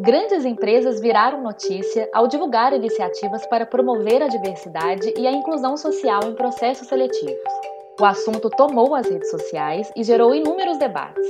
Grandes 0.00 0.44
empresas 0.44 1.00
viraram 1.00 1.42
notícia 1.42 2.08
ao 2.14 2.28
divulgar 2.28 2.72
iniciativas 2.72 3.44
para 3.46 3.66
promover 3.66 4.22
a 4.22 4.28
diversidade 4.28 5.12
e 5.18 5.26
a 5.26 5.32
inclusão 5.32 5.76
social 5.76 6.20
em 6.24 6.36
processos 6.36 6.86
seletivos. 6.86 7.52
O 8.00 8.04
assunto 8.04 8.48
tomou 8.48 8.94
as 8.94 9.08
redes 9.08 9.28
sociais 9.28 9.90
e 9.96 10.04
gerou 10.04 10.32
inúmeros 10.32 10.78
debates. 10.78 11.26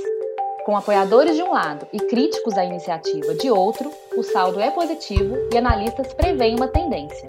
Com 0.67 0.77
apoiadores 0.77 1.35
de 1.35 1.41
um 1.41 1.51
lado 1.51 1.87
e 1.91 1.97
críticos 1.97 2.59
à 2.59 2.63
iniciativa 2.63 3.33
de 3.33 3.49
outro, 3.49 3.91
o 4.15 4.21
saldo 4.21 4.59
é 4.59 4.69
positivo 4.69 5.35
e 5.51 5.57
analistas 5.57 6.13
preveem 6.13 6.55
uma 6.55 6.67
tendência. 6.67 7.27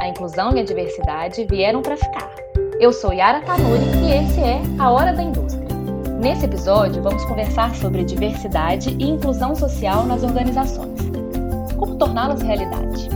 A 0.00 0.06
inclusão 0.06 0.56
e 0.56 0.60
a 0.60 0.64
diversidade 0.64 1.44
vieram 1.46 1.82
para 1.82 1.96
ficar. 1.96 2.32
Eu 2.78 2.92
sou 2.92 3.12
Yara 3.12 3.40
Tanuri 3.40 3.86
e 4.04 4.12
esse 4.22 4.40
é 4.40 4.60
A 4.80 4.92
Hora 4.92 5.12
da 5.12 5.22
Indústria. 5.22 5.55
Nesse 6.18 6.46
episódio, 6.46 7.02
vamos 7.02 7.24
conversar 7.26 7.74
sobre 7.74 8.02
diversidade 8.02 8.96
e 8.98 9.04
inclusão 9.04 9.54
social 9.54 10.04
nas 10.06 10.22
organizações. 10.22 10.98
Como 11.76 11.96
torná-las 11.96 12.40
realidade? 12.40 13.10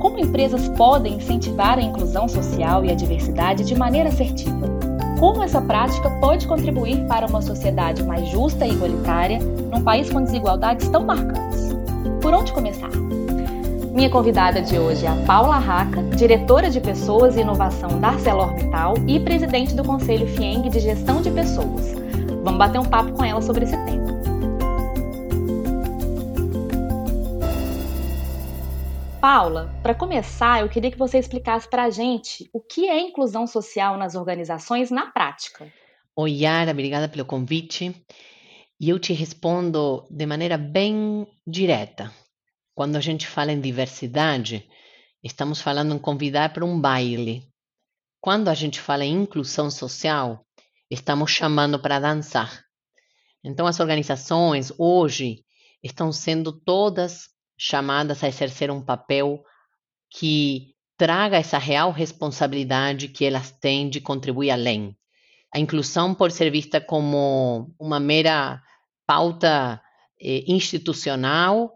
Como 0.00 0.20
empresas 0.20 0.68
podem 0.68 1.16
incentivar 1.16 1.78
a 1.78 1.82
inclusão 1.82 2.28
social 2.28 2.84
e 2.84 2.92
a 2.92 2.94
diversidade 2.94 3.64
de 3.64 3.74
maneira 3.74 4.08
assertiva? 4.08 4.68
Como 5.18 5.42
essa 5.42 5.60
prática 5.60 6.08
pode 6.20 6.46
contribuir 6.46 7.04
para 7.06 7.26
uma 7.26 7.42
sociedade 7.42 8.04
mais 8.04 8.28
justa 8.28 8.64
e 8.66 8.72
igualitária 8.72 9.40
num 9.40 9.82
país 9.82 10.08
com 10.08 10.22
desigualdades 10.22 10.88
tão 10.88 11.04
marcantes? 11.04 11.70
Por 12.20 12.32
onde 12.32 12.52
começar? 12.52 12.90
Minha 13.92 14.08
convidada 14.08 14.62
de 14.62 14.78
hoje 14.78 15.04
é 15.04 15.08
a 15.08 15.16
Paula 15.26 15.58
Raca, 15.58 16.02
diretora 16.16 16.70
de 16.70 16.80
Pessoas 16.80 17.36
e 17.36 17.40
Inovação 17.40 18.00
da 18.00 18.08
ArcelorMittal 18.10 18.94
e 19.06 19.20
presidente 19.20 19.74
do 19.74 19.84
Conselho 19.84 20.26
FIENG 20.28 20.70
de 20.70 20.80
Gestão 20.80 21.20
de 21.20 21.30
Pessoas. 21.30 22.01
Vamos 22.42 22.58
bater 22.58 22.80
um 22.80 22.84
papo 22.84 23.12
com 23.12 23.24
ela 23.24 23.40
sobre 23.40 23.64
esse 23.64 23.76
tema. 23.84 24.02
Paula, 29.20 29.72
para 29.80 29.94
começar, 29.94 30.60
eu 30.60 30.68
queria 30.68 30.90
que 30.90 30.98
você 30.98 31.20
explicasse 31.20 31.70
para 31.70 31.84
a 31.84 31.90
gente 31.90 32.50
o 32.52 32.60
que 32.60 32.88
é 32.88 33.00
inclusão 33.00 33.46
social 33.46 33.96
nas 33.96 34.16
organizações 34.16 34.90
na 34.90 35.06
prática. 35.12 35.72
Oi, 36.16 36.32
Yara, 36.32 36.72
obrigada 36.72 37.08
pelo 37.08 37.24
convite. 37.24 37.94
E 38.80 38.88
eu 38.88 38.98
te 38.98 39.12
respondo 39.12 40.04
de 40.10 40.26
maneira 40.26 40.58
bem 40.58 41.24
direta. 41.46 42.12
Quando 42.74 42.96
a 42.96 43.00
gente 43.00 43.28
fala 43.28 43.52
em 43.52 43.60
diversidade, 43.60 44.68
estamos 45.22 45.60
falando 45.60 45.94
em 45.94 45.98
convidar 46.00 46.52
para 46.52 46.64
um 46.64 46.80
baile. 46.80 47.48
Quando 48.20 48.48
a 48.48 48.54
gente 48.54 48.80
fala 48.80 49.04
em 49.04 49.22
inclusão 49.22 49.70
social, 49.70 50.44
estamos 50.92 51.30
chamando 51.30 51.78
para 51.78 51.98
dançar. 51.98 52.64
Então, 53.42 53.66
as 53.66 53.80
organizações 53.80 54.72
hoje 54.78 55.44
estão 55.82 56.12
sendo 56.12 56.52
todas 56.52 57.28
chamadas 57.58 58.22
a 58.22 58.28
exercer 58.28 58.70
um 58.70 58.84
papel 58.84 59.42
que 60.10 60.74
traga 60.96 61.38
essa 61.38 61.58
real 61.58 61.90
responsabilidade 61.90 63.08
que 63.08 63.24
elas 63.24 63.50
têm 63.50 63.88
de 63.88 64.00
contribuir 64.00 64.50
além. 64.50 64.96
A 65.54 65.58
inclusão 65.58 66.14
pode 66.14 66.34
ser 66.34 66.50
vista 66.50 66.80
como 66.80 67.74
uma 67.78 67.98
mera 67.98 68.62
pauta 69.06 69.82
eh, 70.20 70.44
institucional, 70.46 71.72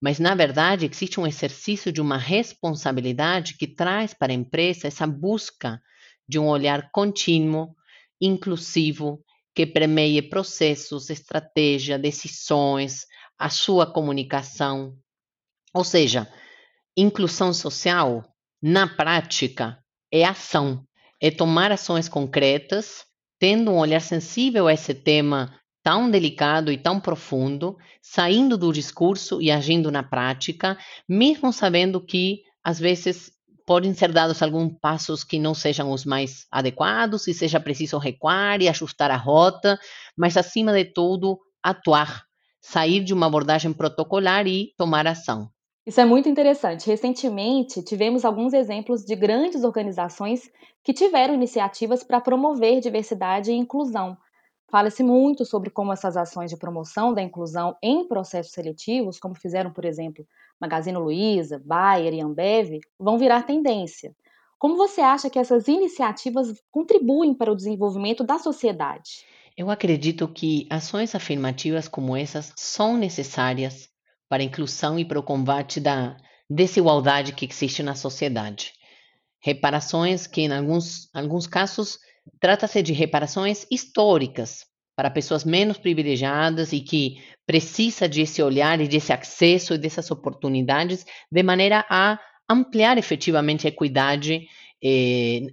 mas 0.00 0.18
na 0.18 0.34
verdade 0.34 0.86
existe 0.86 1.20
um 1.20 1.26
exercício 1.26 1.92
de 1.92 2.00
uma 2.00 2.16
responsabilidade 2.16 3.56
que 3.56 3.66
traz 3.66 4.14
para 4.14 4.32
a 4.32 4.34
empresa 4.34 4.88
essa 4.88 5.06
busca 5.06 5.80
de 6.28 6.38
um 6.38 6.46
olhar 6.46 6.90
contínuo 6.90 7.74
inclusivo 8.20 9.22
que 9.54 9.66
permeie 9.66 10.20
processos, 10.22 11.08
estratégia, 11.08 11.98
decisões, 11.98 13.06
a 13.38 13.48
sua 13.48 13.86
comunicação. 13.86 14.94
Ou 15.72 15.84
seja, 15.84 16.30
inclusão 16.96 17.52
social, 17.52 18.24
na 18.62 18.86
prática, 18.86 19.78
é 20.12 20.24
ação, 20.24 20.84
é 21.20 21.30
tomar 21.30 21.72
ações 21.72 22.08
concretas, 22.08 23.04
tendo 23.38 23.70
um 23.70 23.78
olhar 23.78 24.00
sensível 24.00 24.66
a 24.66 24.72
esse 24.72 24.94
tema 24.94 25.58
tão 25.82 26.10
delicado 26.10 26.72
e 26.72 26.76
tão 26.76 26.98
profundo, 26.98 27.76
saindo 28.02 28.58
do 28.58 28.72
discurso 28.72 29.40
e 29.40 29.50
agindo 29.50 29.90
na 29.90 30.02
prática, 30.02 30.76
mesmo 31.08 31.52
sabendo 31.52 32.00
que 32.00 32.42
às 32.64 32.80
vezes 32.80 33.30
podem 33.66 33.92
ser 33.92 34.12
dados 34.12 34.40
alguns 34.40 34.72
passos 34.80 35.24
que 35.24 35.38
não 35.38 35.52
sejam 35.52 35.90
os 35.90 36.04
mais 36.04 36.46
adequados 36.50 37.26
e 37.26 37.34
seja 37.34 37.58
preciso 37.58 37.98
recuar 37.98 38.62
e 38.62 38.68
ajustar 38.68 39.10
a 39.10 39.16
rota, 39.16 39.78
mas 40.16 40.36
acima 40.36 40.72
de 40.72 40.84
tudo, 40.84 41.38
atuar, 41.62 42.24
sair 42.60 43.02
de 43.02 43.12
uma 43.12 43.26
abordagem 43.26 43.72
protocolar 43.72 44.46
e 44.46 44.72
tomar 44.78 45.06
ação. 45.06 45.50
Isso 45.84 46.00
é 46.00 46.04
muito 46.04 46.28
interessante. 46.28 46.86
Recentemente, 46.86 47.82
tivemos 47.82 48.24
alguns 48.24 48.52
exemplos 48.52 49.04
de 49.04 49.14
grandes 49.14 49.62
organizações 49.62 50.50
que 50.82 50.92
tiveram 50.92 51.34
iniciativas 51.34 52.02
para 52.02 52.20
promover 52.20 52.80
diversidade 52.80 53.50
e 53.50 53.54
inclusão. 53.54 54.16
Fala-se 54.68 55.02
muito 55.02 55.44
sobre 55.44 55.70
como 55.70 55.92
essas 55.92 56.16
ações 56.16 56.50
de 56.50 56.56
promoção 56.56 57.14
da 57.14 57.22
inclusão 57.22 57.76
em 57.80 58.06
processos 58.06 58.52
seletivos, 58.52 59.18
como 59.18 59.36
fizeram, 59.36 59.72
por 59.72 59.84
exemplo, 59.84 60.26
Magazine 60.60 60.96
Luiza, 60.96 61.62
Bayer 61.64 62.14
e 62.14 62.20
Ambev, 62.20 62.80
vão 62.98 63.18
virar 63.18 63.42
tendência. 63.42 64.14
Como 64.58 64.76
você 64.76 65.00
acha 65.00 65.28
que 65.28 65.38
essas 65.38 65.68
iniciativas 65.68 66.48
contribuem 66.70 67.34
para 67.34 67.52
o 67.52 67.56
desenvolvimento 67.56 68.24
da 68.24 68.38
sociedade? 68.38 69.24
Eu 69.56 69.70
acredito 69.70 70.26
que 70.28 70.66
ações 70.70 71.14
afirmativas 71.14 71.88
como 71.88 72.16
essas 72.16 72.52
são 72.56 72.96
necessárias 72.96 73.88
para 74.28 74.42
a 74.42 74.46
inclusão 74.46 74.98
e 74.98 75.04
para 75.04 75.18
o 75.18 75.22
combate 75.22 75.78
da 75.78 76.16
desigualdade 76.48 77.32
que 77.32 77.46
existe 77.46 77.82
na 77.82 77.94
sociedade. 77.94 78.72
Reparações 79.40 80.26
que, 80.26 80.42
em 80.42 80.52
alguns, 80.52 81.08
alguns 81.14 81.46
casos, 81.46 81.98
trata-se 82.40 82.82
de 82.82 82.92
reparações 82.92 83.66
históricas 83.70 84.66
para 84.96 85.10
pessoas 85.10 85.44
menos 85.44 85.76
privilegiadas 85.76 86.72
e 86.72 86.80
que 86.80 87.22
precisa 87.46 88.08
desse 88.08 88.42
olhar 88.42 88.80
e 88.80 88.88
desse 88.88 89.12
acesso 89.12 89.74
e 89.74 89.78
dessas 89.78 90.10
oportunidades 90.10 91.04
de 91.30 91.42
maneira 91.42 91.84
a 91.90 92.18
ampliar 92.48 92.96
efetivamente 92.96 93.66
a 93.66 93.70
equidade 93.70 94.48
eh, 94.82 95.48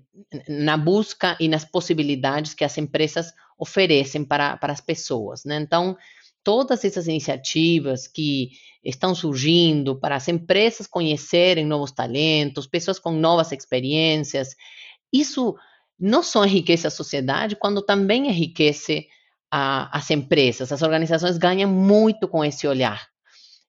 na 0.48 0.78
busca 0.78 1.36
e 1.40 1.50
nas 1.50 1.66
possibilidades 1.66 2.54
que 2.54 2.64
as 2.64 2.78
empresas 2.78 3.34
oferecem 3.58 4.24
para, 4.24 4.56
para 4.58 4.72
as 4.72 4.82
pessoas. 4.82 5.44
Né? 5.44 5.58
Então, 5.58 5.98
todas 6.42 6.86
essas 6.86 7.08
iniciativas 7.08 8.08
que 8.08 8.52
estão 8.84 9.14
surgindo 9.14 10.00
para 10.00 10.16
as 10.16 10.28
empresas 10.28 10.88
conhecerem 10.88 11.66
novos 11.66 11.92
talentos, 11.92 12.68
pessoas 12.68 12.98
com 12.98 13.12
novas 13.12 13.52
experiências, 13.52 14.56
isso 15.12 15.56
não 16.00 16.24
só 16.24 16.46
enriquece 16.46 16.88
a 16.88 16.92
sociedade, 16.92 17.56
quando 17.56 17.82
também 17.82 18.28
enriquece 18.28 19.08
a, 19.56 19.96
as 19.96 20.10
empresas, 20.10 20.72
as 20.72 20.82
organizações 20.82 21.38
ganham 21.38 21.70
muito 21.70 22.28
com 22.28 22.44
esse 22.44 22.68
olhar. 22.68 23.08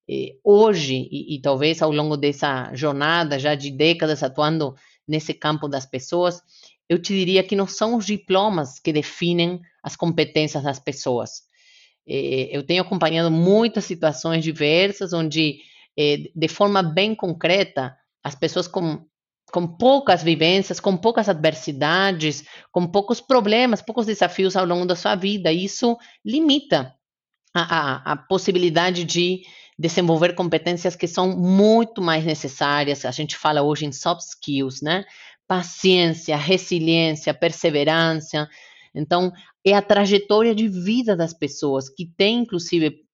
E 0.08 0.38
hoje, 0.42 0.94
e, 1.10 1.36
e, 1.36 1.42
talvez 1.42 1.82
ao 1.82 1.92
longo 1.92 2.16
dessa 2.16 2.74
jornada, 2.74 3.38
já 3.38 3.54
de 3.54 3.70
décadas 3.70 4.22
atuando 4.22 4.74
nesse 5.06 5.34
campo 5.34 5.68
das 5.68 5.84
pessoas, 5.84 6.40
eu 6.88 6.98
te 6.98 7.12
diria 7.12 7.44
que 7.44 7.54
não 7.54 7.66
são 7.66 7.96
os 7.96 8.06
diplomas 8.06 8.78
que 8.78 8.94
definem 8.94 9.60
as 9.82 9.94
competências 9.94 10.64
das 10.64 10.80
pessoas. 10.80 11.42
eu 12.06 12.62
tenho 12.62 12.80
acompanhado 12.80 13.30
muitas 13.30 13.84
situações 13.84 14.42
diversas 14.42 15.12
onde, 15.12 15.58
de 16.34 16.48
forma 16.48 16.82
bem 16.82 17.14
concreta, 17.14 17.94
as 18.22 18.34
pessoas 18.34 18.66
com 18.66 19.04
com 19.54 19.68
poucas 19.68 20.20
vivências, 20.20 20.80
com 20.80 20.96
poucas 20.96 21.28
adversidades, 21.28 22.42
com 22.72 22.88
poucos 22.88 23.20
problemas, 23.20 23.80
poucos 23.80 24.04
desafios 24.04 24.56
ao 24.56 24.66
longo 24.66 24.84
da 24.84 24.96
sua 24.96 25.14
vida. 25.14 25.52
Isso 25.52 25.96
limita 26.24 26.92
a, 27.54 27.62
a, 27.62 28.12
a 28.12 28.16
possibilidade 28.16 29.04
de 29.04 29.42
desenvolver 29.78 30.34
competências 30.34 30.96
que 30.96 31.06
são 31.06 31.36
muito 31.38 32.02
mais 32.02 32.24
necessárias. 32.24 33.04
A 33.04 33.12
gente 33.12 33.36
fala 33.36 33.62
hoje 33.62 33.86
em 33.86 33.92
soft 33.92 34.22
skills, 34.22 34.82
né? 34.82 35.04
Paciência, 35.46 36.36
resiliência, 36.36 37.32
perseverança. 37.32 38.48
Então, 38.92 39.32
é 39.64 39.72
a 39.72 39.80
trajetória 39.80 40.52
de 40.52 40.66
vida 40.66 41.14
das 41.14 41.32
pessoas 41.32 41.88
que 41.88 42.06
têm, 42.16 42.38
inclusive, 42.38 43.04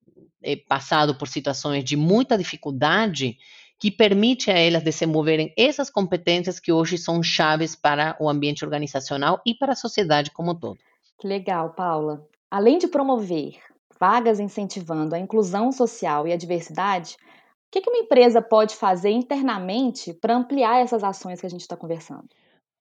eh, 0.42 0.56
passado 0.66 1.14
por 1.14 1.28
situações 1.28 1.84
de 1.84 1.98
muita 1.98 2.38
dificuldade 2.38 3.36
que 3.80 3.90
permite 3.90 4.50
a 4.50 4.58
elas 4.58 4.82
desenvolverem 4.82 5.54
essas 5.56 5.88
competências 5.88 6.60
que 6.60 6.70
hoje 6.70 6.98
são 6.98 7.22
chaves 7.22 7.74
para 7.74 8.14
o 8.20 8.28
ambiente 8.28 8.62
organizacional 8.62 9.40
e 9.46 9.54
para 9.54 9.72
a 9.72 9.76
sociedade 9.76 10.30
como 10.30 10.52
um 10.52 10.54
todo. 10.54 10.78
Que 11.18 11.26
legal, 11.26 11.70
Paula. 11.70 12.28
Além 12.50 12.76
de 12.76 12.86
promover 12.86 13.54
vagas 13.98 14.38
incentivando 14.38 15.14
a 15.14 15.18
inclusão 15.18 15.72
social 15.72 16.28
e 16.28 16.32
a 16.32 16.36
diversidade, 16.36 17.16
o 17.16 17.80
que 17.80 17.88
uma 17.88 17.98
empresa 17.98 18.42
pode 18.42 18.76
fazer 18.76 19.10
internamente 19.10 20.12
para 20.12 20.36
ampliar 20.36 20.80
essas 20.80 21.02
ações 21.02 21.40
que 21.40 21.46
a 21.46 21.50
gente 21.50 21.62
está 21.62 21.76
conversando? 21.76 22.28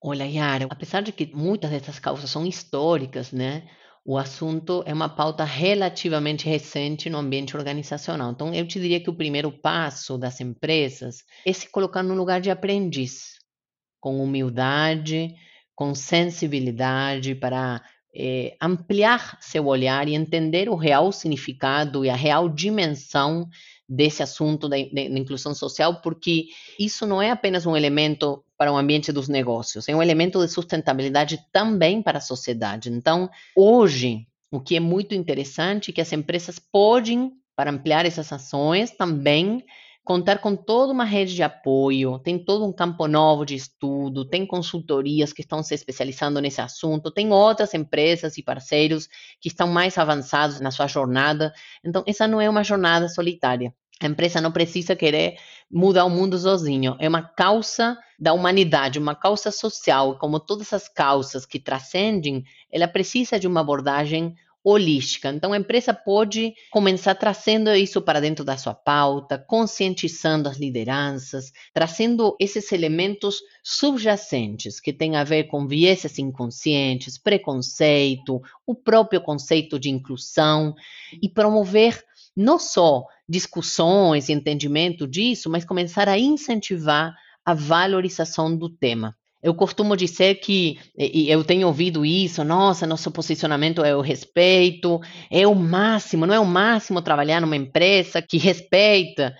Olha, 0.02 0.25
Yara, 0.25 0.68
apesar 0.69 1.02
de 1.02 1.13
que 1.13 1.34
muitas 1.34 1.69
dessas 1.72 2.00
causas 2.00 2.30
são 2.30 2.45
históricas, 2.45 3.31
né? 3.31 3.63
O 4.09 4.17
assunto 4.17 4.81
é 4.88 4.91
uma 4.91 5.07
pauta 5.07 5.44
relativamente 5.44 6.50
recente 6.50 7.11
no 7.11 7.19
ambiente 7.19 7.56
organizacional. 7.56 8.31
Então, 8.31 8.51
eu 8.51 8.65
te 8.65 8.79
diria 8.79 9.00
que 9.00 9.09
o 9.11 9.13
primeiro 9.13 9.51
passo 9.51 10.17
das 10.17 10.41
empresas 10.41 11.23
é 11.45 11.53
se 11.53 11.69
colocar 11.69 12.01
no 12.01 12.15
lugar 12.15 12.41
de 12.41 12.50
aprendiz, 12.50 13.38
com 14.00 14.19
humildade, 14.19 15.35
com 15.75 15.94
sensibilidade 15.94 17.35
para 17.35 17.83
é, 18.11 18.57
ampliar 18.59 19.38
seu 19.41 19.67
olhar 19.67 20.07
e 20.07 20.15
entender 20.15 20.69
o 20.69 20.75
real 20.75 21.11
significado 21.11 22.03
e 22.03 22.09
a 22.09 22.15
real 22.15 22.50
dimensão 22.50 23.47
desse 23.88 24.23
assunto 24.23 24.67
da, 24.67 24.77
da, 24.91 25.01
inclusão 25.01 25.53
social, 25.53 26.01
porque 26.01 26.47
isso 26.79 27.06
não 27.06 27.21
é 27.21 27.29
apenas 27.29 27.67
um 27.67 27.77
elemento 27.77 28.44
para 28.59 28.73
o 28.73 28.77
ambiente 28.77 29.13
dos 29.13 29.29
negócios, 29.29 29.88
é 29.88 29.95
um 29.95 30.03
elemento 30.03 30.45
de 30.45 30.51
sustentabilidade 30.51 31.39
também 31.50 32.01
para 32.01 32.17
a 32.17 32.21
sociedade. 32.21 32.91
Então, 32.91 33.29
hoje, 33.56 34.27
o 34.51 34.59
que 34.59 34.75
é 34.75 34.81
muito 34.81 35.15
interessante 35.15 35.91
é 35.91 35.94
que 35.94 36.01
as 36.01 36.11
empresas 36.11 36.59
podem, 36.59 37.31
para 37.56 37.71
ampliar 37.71 38.06
essas 38.06 38.33
ações, 38.33 38.91
também 38.91 39.63
contar 40.03 40.39
com 40.39 40.57
toda 40.57 40.91
uma 40.91 41.06
rede 41.06 41.35
de 41.35 41.44
apoio, 41.44 42.19
tem 42.19 42.38
todo 42.44 42.65
um 42.65 42.73
campo 42.73 43.07
novo 43.07 43.45
de 43.45 43.56
estudo, 43.56 44.25
tem 44.25 44.45
consultorias 44.45 45.31
que 45.31 45.41
estão 45.41 45.63
se 45.63 45.73
especializando 45.73 46.41
nesse 46.41 46.59
assunto, 46.59 47.11
tem 47.11 47.31
outras 47.31 47.73
empresas 47.73 48.38
e 48.38 48.44
parceiros 48.44 49.07
que 49.39 49.47
estão 49.47 49.67
mais 49.69 49.97
avançados 49.97 50.59
na 50.59 50.71
sua 50.71 50.88
jornada. 50.88 51.53
Então, 51.81 52.03
essa 52.06 52.27
não 52.27 52.41
é 52.41 52.50
uma 52.50 52.63
jornada 52.63 53.07
solitária. 53.07 53.73
A 54.01 54.07
empresa 54.07 54.40
não 54.40 54.51
precisa 54.51 54.96
querer 54.96 55.38
mudar 55.69 56.06
o 56.06 56.10
mundo 56.10 56.38
sozinho. 56.38 56.96
É 57.00 57.10
uma 57.10 57.22
causa 57.22 57.98
da 58.18 58.34
humanidade, 58.34 58.98
uma 58.98 59.13
causa 59.13 59.51
social. 59.51 60.18
Como 60.18 60.40
todas 60.40 60.72
as 60.72 60.88
causas 60.88 61.46
que 61.46 61.60
transcendem, 61.60 62.46
ela 62.72 62.88
precisa 62.88 63.38
de 63.38 63.46
uma 63.46 63.60
abordagem 63.60 64.36
holística. 64.63 65.30
Então, 65.30 65.54
a 65.54 65.57
empresa 65.57 65.94
pode 65.94 66.54
começar 66.72 67.16
trazendo 67.16 67.74
isso 67.74 68.01
para 68.01 68.19
dentro 68.19 68.44
da 68.44 68.57
sua 68.57 68.74
pauta, 68.74 69.38
conscientizando 69.38 70.50
as 70.50 70.57
lideranças, 70.57 71.52
trazendo 71.74 72.36
esses 72.40 72.72
elementos 72.72 73.42
subjacentes 73.63 74.80
que 74.80 74.92
têm 74.92 75.16
a 75.16 75.24
ver 75.24 75.45
com 75.45 75.68
vieses 75.68 76.19
inconscientes, 76.19 77.18
preconceito, 77.18 78.42
o 78.66 78.75
próprio 78.75 79.22
conceito 79.22 79.80
de 79.80 79.90
inclusão 79.90 80.75
e 81.22 81.30
promover 81.30 82.04
não 82.39 82.57
só 82.57 83.03
discussões 83.27 84.30
e 84.30 84.33
entendimento 84.33 85.06
disso, 85.06 85.50
mas 85.50 85.65
começar 85.65 86.07
a 86.07 86.18
incentivar 86.18 87.13
a 87.45 87.53
valorização 87.53 88.56
do 88.56 88.69
tema. 88.69 89.15
Eu 89.41 89.53
costumo 89.53 89.95
dizer 89.95 90.36
que, 90.36 90.77
e 90.97 91.30
eu 91.30 91.44
tenho 91.44 91.68
ouvido 91.68 92.06
isso, 92.06 92.44
nossa, 92.44 92.88
nosso 92.88 93.09
posicionamento 93.12 93.83
é 93.83 93.95
o 93.95 94.01
respeito, 94.01 95.00
é 95.31 95.47
o 95.47 95.56
máximo, 95.56 96.25
não 96.25 96.33
é 96.33 96.39
o 96.39 96.45
máximo 96.45 97.01
trabalhar 97.01 97.39
numa 97.39 97.56
empresa 97.56 98.21
que 98.21 98.38
respeita. 98.38 99.35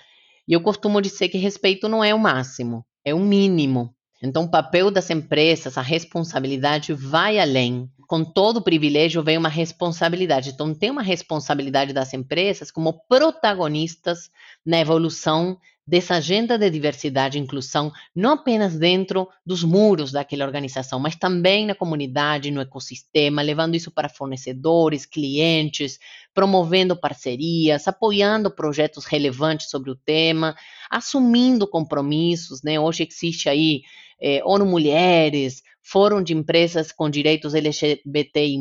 E 0.48 0.54
eu 0.54 0.62
costumo 0.62 1.02
dizer 1.02 1.30
que 1.30 1.38
respeito 1.38 1.90
não 1.90 2.04
é 2.04 2.14
o 2.14 2.20
máximo, 2.20 2.86
é 3.04 3.14
o 3.14 3.20
mínimo. 3.20 3.94
Então, 4.22 4.44
o 4.44 4.52
papel 4.52 4.92
das 4.92 5.10
empresas, 5.10 5.78
a 5.78 5.82
responsabilidade 5.82 6.94
vai 6.94 7.40
além. 7.40 7.90
Com 8.10 8.24
todo 8.24 8.64
privilégio 8.64 9.22
vem 9.22 9.38
uma 9.38 9.50
responsabilidade. 9.50 10.50
Então, 10.50 10.74
tem 10.74 10.90
uma 10.90 11.04
responsabilidade 11.04 11.94
das 11.94 12.12
empresas 12.12 12.72
como 12.72 13.06
protagonistas 13.08 14.32
na 14.66 14.80
evolução 14.80 15.60
dessa 15.86 16.16
agenda 16.16 16.58
de 16.58 16.72
diversidade 16.72 17.38
e 17.38 17.42
inclusão, 17.42 17.92
não 18.16 18.32
apenas 18.32 18.80
dentro 18.80 19.28
dos 19.46 19.64
muros 19.64 20.12
daquela 20.12 20.44
organização, 20.44 21.00
mas 21.00 21.16
também 21.16 21.68
na 21.68 21.76
comunidade, 21.76 22.50
no 22.50 22.62
ecossistema, 22.62 23.44
levando 23.44 23.76
isso 23.76 23.92
para 23.92 24.10
fornecedores, 24.10 25.06
clientes, 25.06 26.00
promovendo 26.34 26.96
parcerias, 26.96 27.88
apoiando 27.88 28.50
projetos 28.50 29.06
relevantes 29.06 29.70
sobre 29.70 29.92
o 29.92 29.96
tema, 29.96 30.56
assumindo 30.90 31.68
compromissos, 31.68 32.64
né? 32.64 32.80
Hoje 32.80 33.08
existe 33.08 33.50
aí 33.50 33.84
eh, 34.22 34.42
ONU 34.44 34.66
Mulheres, 34.66 35.62
Fórum 35.82 36.22
de 36.22 36.34
Empresas 36.34 36.92
com 36.92 37.10
Direitos 37.10 37.54
LGBTI+, 37.54 38.60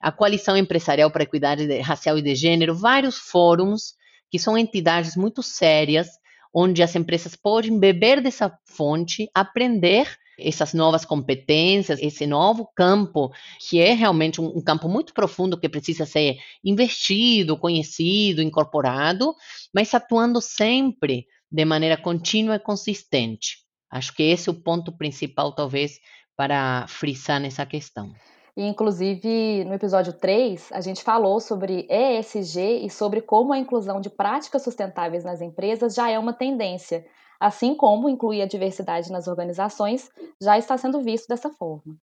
a 0.00 0.12
Coalição 0.12 0.56
Empresarial 0.56 1.10
para 1.10 1.22
a 1.22 1.24
Equidade 1.24 1.80
Racial 1.80 2.18
e 2.18 2.22
de 2.22 2.34
Gênero, 2.34 2.74
vários 2.74 3.16
fóruns 3.16 3.94
que 4.30 4.38
são 4.38 4.56
entidades 4.56 5.16
muito 5.16 5.42
sérias, 5.42 6.08
onde 6.52 6.82
as 6.82 6.94
empresas 6.94 7.34
podem 7.36 7.78
beber 7.78 8.20
dessa 8.20 8.56
fonte, 8.64 9.28
aprender 9.34 10.08
essas 10.38 10.74
novas 10.74 11.04
competências, 11.04 12.00
esse 12.02 12.26
novo 12.26 12.68
campo, 12.74 13.32
que 13.60 13.80
é 13.80 13.92
realmente 13.92 14.40
um, 14.40 14.58
um, 14.58 14.62
campo 14.62 14.88
muito 14.88 15.14
profundo 15.14 15.58
que 15.58 15.68
precisa 15.68 16.04
ser 16.04 16.36
investido, 16.64 17.56
conhecido, 17.56 18.42
incorporado, 18.42 19.34
mas 19.72 19.94
atuando 19.94 20.40
sempre 20.40 21.26
de 21.50 21.64
maneira 21.64 21.96
contínua 21.96 22.56
e 22.56 22.60
consistente. 22.60 23.63
Acho 23.94 24.12
que 24.12 24.24
esse 24.24 24.48
é 24.48 24.52
o 24.52 24.60
ponto 24.60 24.90
principal, 24.90 25.54
talvez, 25.54 26.00
para 26.36 26.84
frisar 26.88 27.38
nessa 27.38 27.64
questão. 27.64 28.12
Inclusive, 28.56 29.64
no 29.64 29.72
episódio 29.72 30.12
3, 30.12 30.72
a 30.72 30.80
gente 30.80 31.00
falou 31.04 31.38
sobre 31.38 31.86
ESG 31.88 32.84
e 32.84 32.90
sobre 32.90 33.20
como 33.20 33.52
a 33.52 33.58
inclusão 33.58 34.00
de 34.00 34.10
práticas 34.10 34.62
sustentáveis 34.62 35.22
nas 35.22 35.40
empresas 35.40 35.94
já 35.94 36.10
é 36.10 36.18
uma 36.18 36.32
tendência, 36.32 37.06
assim 37.38 37.76
como 37.76 38.08
incluir 38.08 38.42
a 38.42 38.46
diversidade 38.46 39.12
nas 39.12 39.28
organizações 39.28 40.10
já 40.42 40.58
está 40.58 40.76
sendo 40.76 41.00
visto 41.00 41.28
dessa 41.28 41.50
forma. 41.50 41.96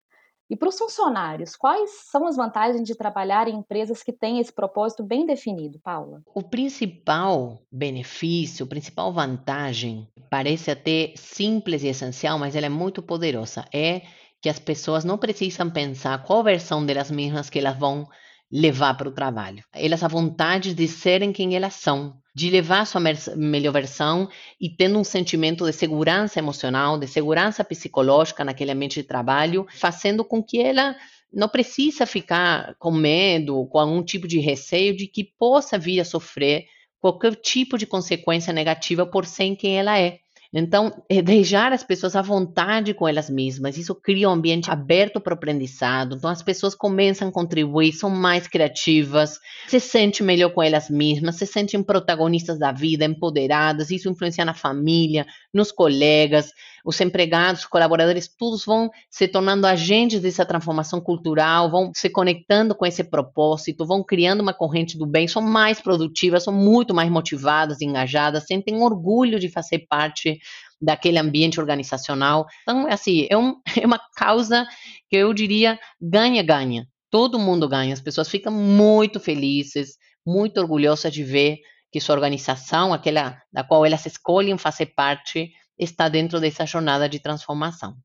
E 0.51 0.56
para 0.57 0.68
os 0.68 0.77
funcionários, 0.77 1.56
quais 1.56 1.89
são 2.12 2.27
as 2.27 2.36
vantagens 2.36 2.86
de 2.86 2.94
trabalhar 2.94 3.48
em 3.48 3.56
empresas 3.56 4.03
que 4.03 4.12
têm 4.12 4.38
esse 4.38 4.51
propósito 4.51 5.01
bem 5.01 5.25
definido, 5.25 5.80
Paula? 5.80 6.21
O 6.36 6.44
principal 6.44 7.62
benefício, 7.71 8.65
a 8.65 8.68
principal 8.68 9.13
vantagem, 9.13 10.09
parece 10.30 10.69
até 10.69 11.13
simples 11.15 11.83
e 11.83 11.88
essencial, 11.88 12.38
mas 12.38 12.53
ela 12.53 12.65
é 12.65 12.69
muito 12.69 13.01
poderosa, 13.01 13.65
é 13.74 14.01
que 14.42 14.50
as 14.50 14.59
pessoas 14.59 15.06
não 15.06 15.18
precisam 15.18 15.69
pensar 15.69 16.21
qual 16.24 16.44
versão 16.44 16.86
delas 16.86 17.09
mesmas 17.09 17.50
que 17.50 17.57
elas 17.57 17.80
vão 17.80 18.09
levar 18.51 18.95
para 18.95 19.07
o 19.07 19.13
trabalho. 19.13 19.63
Elas 19.74 20.03
a 20.03 20.07
vontade 20.07 20.74
de 20.74 20.88
serem 20.88 21.31
quem 21.31 21.56
elas 21.56 21.75
são, 21.75 22.15
de 22.36 22.50
levar 22.50 22.86
sua 22.86 23.01
melhor 23.36 23.71
versão 23.71 24.30
e 24.59 24.69
tendo 24.69 25.00
um 25.00 25.03
sentimento 25.03 25.65
de 25.65 25.71
segurança 25.71 26.39
emocional, 26.39 26.98
de 27.00 27.07
segurança 27.07 27.63
psicológica 27.63 28.44
naquele 28.44 28.71
ambiente 28.71 29.01
de 29.01 29.07
trabalho, 29.07 29.65
fazendo 29.71 30.25
com 30.25 30.44
que 30.44 30.59
ela 30.59 30.95
não 31.31 31.48
precisa 31.48 32.06
ficar 32.06 32.75
com 32.77 32.92
medo, 32.92 33.65
com 33.68 33.80
algum 33.80 34.03
tipo 34.03 34.27
de 34.27 34.39
receio 34.39 34.95
de 34.95 35.07
que 35.07 35.24
possa 35.24 35.77
vir 35.77 36.01
a 36.01 36.06
sofrer 36.06 36.65
qualquer 37.00 37.36
tipo 37.36 37.77
de 37.77 37.86
consequência 37.86 38.51
negativa 38.51 39.06
por 39.06 39.25
ser 39.25 39.56
quem 39.56 39.79
ela 39.79 39.98
é. 39.98 40.20
Então, 40.53 40.91
é 41.08 41.22
deixar 41.22 41.72
as 41.72 41.81
pessoas 41.81 42.13
à 42.13 42.22
vontade 42.22 42.93
com 42.93 43.08
elas 43.08 43.29
mesmas, 43.29 43.77
isso 43.77 43.96
cria 43.96 44.29
um 44.29 44.34
ambiente 44.34 44.70
aberto 44.70 45.22
para 45.22 45.31
o 45.31 45.36
aprendizado. 45.36 46.15
Então, 46.17 46.29
as 46.29 46.43
pessoas 46.43 46.75
começam 46.75 47.29
a 47.29 47.31
contribuir, 47.31 47.93
são 47.93 48.10
mais 48.10 48.48
criativas, 48.48 49.39
se 49.67 49.79
sentem 49.79 50.25
melhor 50.25 50.50
com 50.50 50.62
elas 50.62 50.89
mesmas, 50.89 51.38
se 51.38 51.46
sentem 51.46 51.81
protagonistas 51.81 52.60
da 52.60 52.74
vida, 52.74 53.05
empoderadas. 53.05 53.91
Isso 53.91 54.10
influencia 54.10 54.43
na 54.43 54.53
família, 54.53 55.25
nos 55.53 55.72
colegas 55.72 56.51
os 56.86 57.00
empregados, 57.00 57.62
os 57.62 57.68
colaboradores, 57.68 58.28
todos 58.28 58.66
vão 58.66 58.90
se 59.10 59.28
tornando 59.28 59.68
agentes 59.68 60.20
dessa 60.20 60.46
transformação 60.46 61.00
cultural, 61.00 61.70
vão 61.70 61.92
se 61.94 62.10
conectando 62.10 62.76
com 62.76 62.86
esse 62.86 63.04
propósito, 63.04 63.86
vão 63.86 64.04
criando 64.04 64.42
uma 64.42 64.54
corrente 64.54 64.98
do 64.98 65.06
bem, 65.06 65.28
são 65.28 65.42
mais 65.42 65.80
produtivas, 65.80 66.44
são 66.44 66.54
muito 66.54 66.94
mais 66.94 67.10
motivadas, 67.10 67.82
engajadas, 67.82 68.46
sentem 68.46 68.82
orgulho 68.82 69.40
de 69.40 69.50
fazer 69.50 69.86
parte 69.88 70.40
daquele 70.82 71.20
ambiente 71.20 71.60
organizacional. 71.60 72.48
Então, 72.64 72.88
assim, 72.88 73.28
é, 73.30 73.38
um, 73.38 73.56
é 73.80 73.86
uma 73.86 74.00
causa 74.16 74.66
que 75.10 75.16
eu 75.16 75.34
diria 75.34 75.80
ganha-ganha. 76.02 76.88
Todo 77.10 77.38
mundo 77.38 77.68
ganha, 77.68 77.94
as 77.94 78.02
pessoas 78.02 78.30
ficam 78.30 78.54
muito 78.54 79.20
felizes, 79.20 79.98
muito 80.26 80.60
orgulhosas 80.60 81.12
de 81.12 81.24
ver 81.24 81.60
que 81.92 82.00
sua 82.00 82.16
organização, 82.16 82.94
aquela 82.94 83.38
da 83.52 83.64
qual 83.64 83.86
elas 83.86 84.06
escolhem 84.06 84.58
fazer 84.58 84.88
parte, 84.88 85.52
está 85.78 86.10
dentro 86.10 86.40
dessa 86.40 86.66
jornada 86.66 87.08
de 87.08 87.20
transformação. 87.20 87.98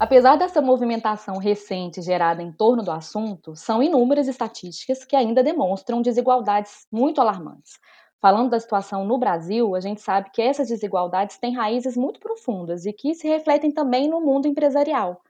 Apesar 0.00 0.36
dessa 0.36 0.62
movimentação 0.62 1.36
recente 1.36 2.00
gerada 2.00 2.42
em 2.42 2.50
torno 2.50 2.82
do 2.82 2.90
assunto, 2.90 3.54
são 3.54 3.82
inúmeras 3.82 4.28
estatísticas 4.28 5.04
que 5.04 5.14
ainda 5.14 5.42
demonstram 5.42 6.00
desigualdades 6.00 6.86
muito 6.90 7.20
alarmantes. 7.20 7.78
falando 8.18 8.48
da 8.50 8.58
situação 8.58 9.04
no 9.04 9.18
Brasil, 9.18 9.74
a 9.74 9.80
gente 9.80 10.00
sabe 10.00 10.30
que 10.30 10.40
essas 10.40 10.68
desigualdades 10.68 11.38
têm 11.38 11.54
raízes 11.54 11.98
muito 11.98 12.18
profundas 12.18 12.86
e 12.86 12.94
que 12.94 13.14
se 13.14 13.28
refletem 13.28 13.70
também 13.70 14.08
no 14.08 14.22
mundo 14.22 14.48
empresarial. 14.48 15.20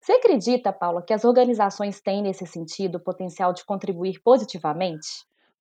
Você 0.00 0.12
acredita, 0.12 0.72
Paula, 0.72 1.02
que 1.02 1.12
as 1.12 1.24
organizações 1.24 2.00
têm, 2.00 2.22
nesse 2.22 2.46
sentido, 2.46 2.96
o 2.96 3.00
potencial 3.00 3.52
de 3.52 3.64
contribuir 3.66 4.20
positivamente? 4.22 5.08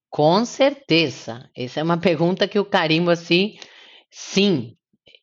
Com 0.10 0.46
certeza. 0.46 1.50
Essa 1.56 1.82
é 1.82 1.84
uma 1.84 1.98
pergunta 2.00 2.48
que 2.48 2.58
eu 2.58 2.66
carimbo 2.66 3.10
assim. 3.10 3.58
Sim, 4.10 4.78